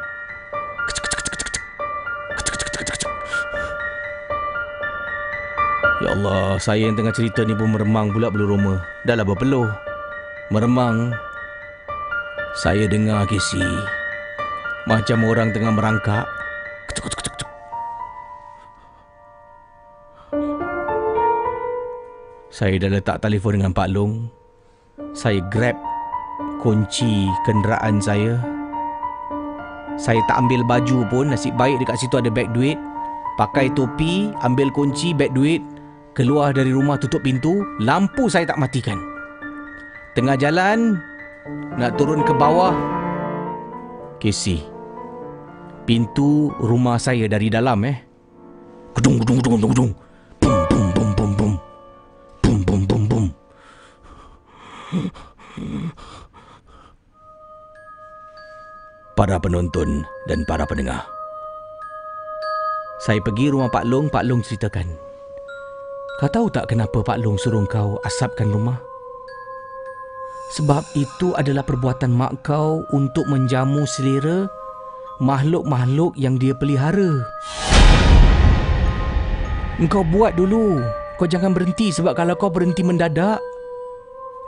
[6.05, 8.77] Ya Allah, saya yang tengah cerita ni pun meremang pula bulu roma.
[9.09, 9.65] Dah lah berpeluh.
[10.53, 11.09] Meremang.
[12.61, 13.65] Saya dengar Casey.
[14.85, 16.29] Macam orang tengah merangkak.
[22.53, 24.29] Saya dah letak telefon dengan Pak Long.
[25.17, 25.73] Saya grab
[26.61, 28.37] kunci kenderaan saya.
[29.97, 32.77] Saya tak ambil baju pun, nasib baik dekat situ ada beg duit.
[33.41, 35.65] Pakai topi, ambil kunci, beg duit,
[36.15, 38.95] keluar dari rumah tutup pintu, lampu saya tak matikan.
[40.15, 40.95] Tengah jalan,
[41.75, 42.71] nak turun ke bawah.
[44.23, 44.63] Casey,
[45.83, 47.99] pintu rumah saya dari dalam eh.
[48.95, 49.91] Gedung, gedung, gedung, gedung, gedung.
[50.39, 51.53] Bum, bum, bum, bum, bum.
[52.39, 53.25] Bum, bum, bum, bum.
[59.19, 61.03] Para penonton dan para pendengar.
[63.03, 65.14] Saya pergi rumah Pak Long, Pak Long ceritakan.
[66.15, 68.79] Kau tahu tak kenapa Pak Long suruh kau asapkan rumah?
[70.55, 74.47] Sebab itu adalah perbuatan mak kau untuk menjamu selera
[75.19, 77.19] makhluk-makhluk yang dia pelihara.
[79.75, 80.79] Engkau buat dulu.
[81.19, 83.43] Kau jangan berhenti sebab kalau kau berhenti mendadak,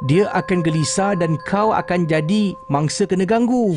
[0.08, 3.76] dia akan gelisah dan kau akan jadi mangsa kena ganggu.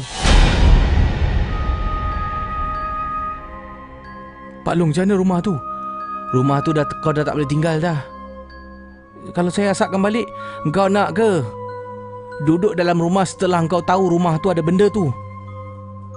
[4.63, 5.59] Pak Long, mana rumah tu?
[6.31, 7.99] Rumah tu dah kau dah tak boleh tinggal dah.
[9.35, 10.25] Kalau saya asapkan balik,
[10.65, 11.43] engkau nak ke?
[12.49, 15.13] Duduk dalam rumah setelah engkau tahu rumah tu ada benda tu.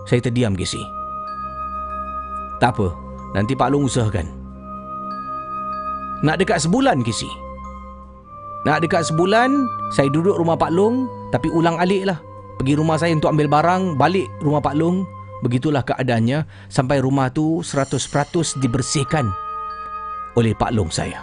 [0.07, 0.79] Saya terdiam, Casey.
[2.63, 2.95] Tak apa,
[3.35, 4.27] nanti Pak Long usahakan.
[6.23, 7.27] Nak dekat sebulan, Casey.
[8.63, 12.23] Nak dekat sebulan, saya duduk rumah Pak Long, tapi ulang alik lah.
[12.55, 15.03] Pergi rumah saya untuk ambil barang, balik rumah Pak Long.
[15.43, 19.42] Begitulah keadaannya sampai rumah tu 100% dibersihkan.
[20.37, 21.21] Oleh Pak Long saya.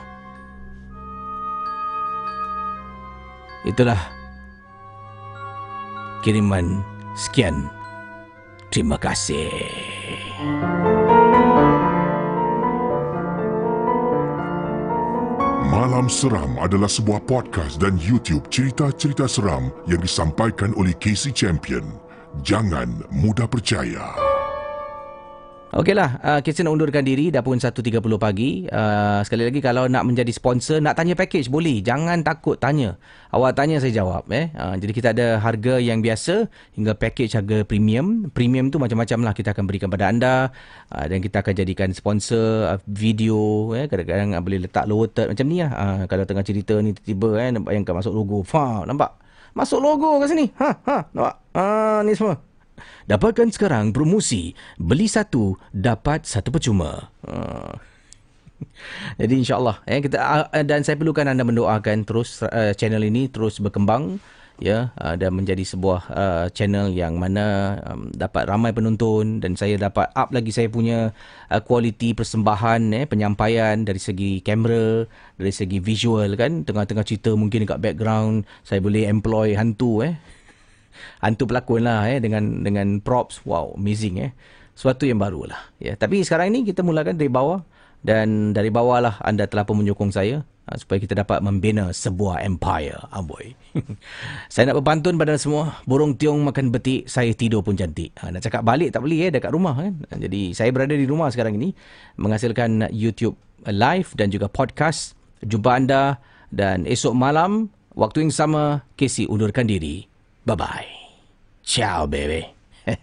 [3.67, 4.01] Itulah
[6.25, 6.81] kiriman
[7.13, 7.69] sekian.
[8.71, 9.51] Terima kasih.
[15.71, 21.85] Malam Seram adalah sebuah podcast dan YouTube cerita-cerita seram yang disampaikan oleh Casey Champion.
[22.47, 24.30] Jangan mudah percaya.
[25.71, 28.67] Okeylah, uh, kita nak undurkan diri dah pun 1.30 pagi.
[28.67, 31.79] Uh, sekali lagi kalau nak menjadi sponsor, nak tanya package boleh.
[31.79, 32.99] Jangan takut tanya.
[33.31, 34.51] Awak tanya saya jawab eh.
[34.59, 38.35] Uh, jadi kita ada harga yang biasa hingga package harga premium.
[38.35, 40.51] Premium tu macam-macam lah kita akan berikan pada anda
[40.91, 45.31] uh, dan kita akan jadikan sponsor uh, video eh kadang-kadang uh, boleh letak lower third
[45.31, 45.71] macam ni lah.
[45.71, 48.43] Uh, kalau tengah cerita ni tiba-tiba eh nampak yang masuk logo.
[48.43, 49.15] Fa, nampak?
[49.55, 50.51] Masuk logo kat sini.
[50.59, 51.35] Ha, ha, nampak?
[51.55, 52.50] Ah, ni semua.
[53.07, 57.09] Dapatkan sekarang promosi beli satu dapat satu percuma.
[57.25, 57.73] Uh.
[59.21, 63.57] Jadi insyaallah eh kita uh, dan saya perlukan anda mendoakan terus uh, channel ini terus
[63.57, 64.21] berkembang
[64.61, 69.81] ya uh, dan menjadi sebuah uh, channel yang mana um, dapat ramai penonton dan saya
[69.81, 71.17] dapat up lagi saya punya
[71.49, 75.09] uh, kualiti persembahan eh penyampaian dari segi kamera
[75.41, 80.21] dari segi visual kan tengah-tengah cerita mungkin dekat background saya boleh employ hantu eh
[81.23, 83.45] hantu pelakon lah eh dengan dengan props.
[83.45, 84.33] Wow amazing eh.
[84.75, 85.97] Suatu yang baru lah ya.
[85.99, 87.61] Tapi sekarang ini kita mulakan dari bawah.
[88.01, 92.41] Dan dari bawah lah anda telah pun menyokong saya uh, supaya kita dapat membina sebuah
[92.41, 92.97] empire.
[93.13, 93.53] Aboy
[94.53, 95.85] saya nak berpantun pada semua.
[95.85, 98.17] Burung tiung makan betik saya tidur pun cantik.
[98.25, 100.01] Ha, nak cakap balik tak boleh eh dekat rumah kan?
[100.17, 101.77] Jadi saya berada di rumah sekarang ini
[102.17, 103.37] menghasilkan YouTube
[103.69, 105.13] live dan juga podcast.
[105.45, 106.21] Jumpa anda
[106.53, 110.10] dan esok malam waktu yang sama Casey undurkan diri
[110.47, 110.87] Bye-bye.
[111.63, 112.47] Ciao, baby.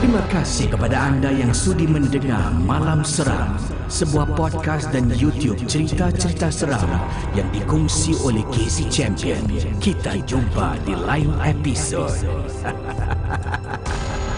[0.00, 3.60] Terima kasih kepada anda yang sudi mendengar Malam Seram,
[3.92, 6.88] sebuah podcast dan YouTube cerita-cerita seram
[7.36, 9.44] yang dikongsi oleh Casey Champion.
[9.76, 12.08] Kita jumpa di lain episod.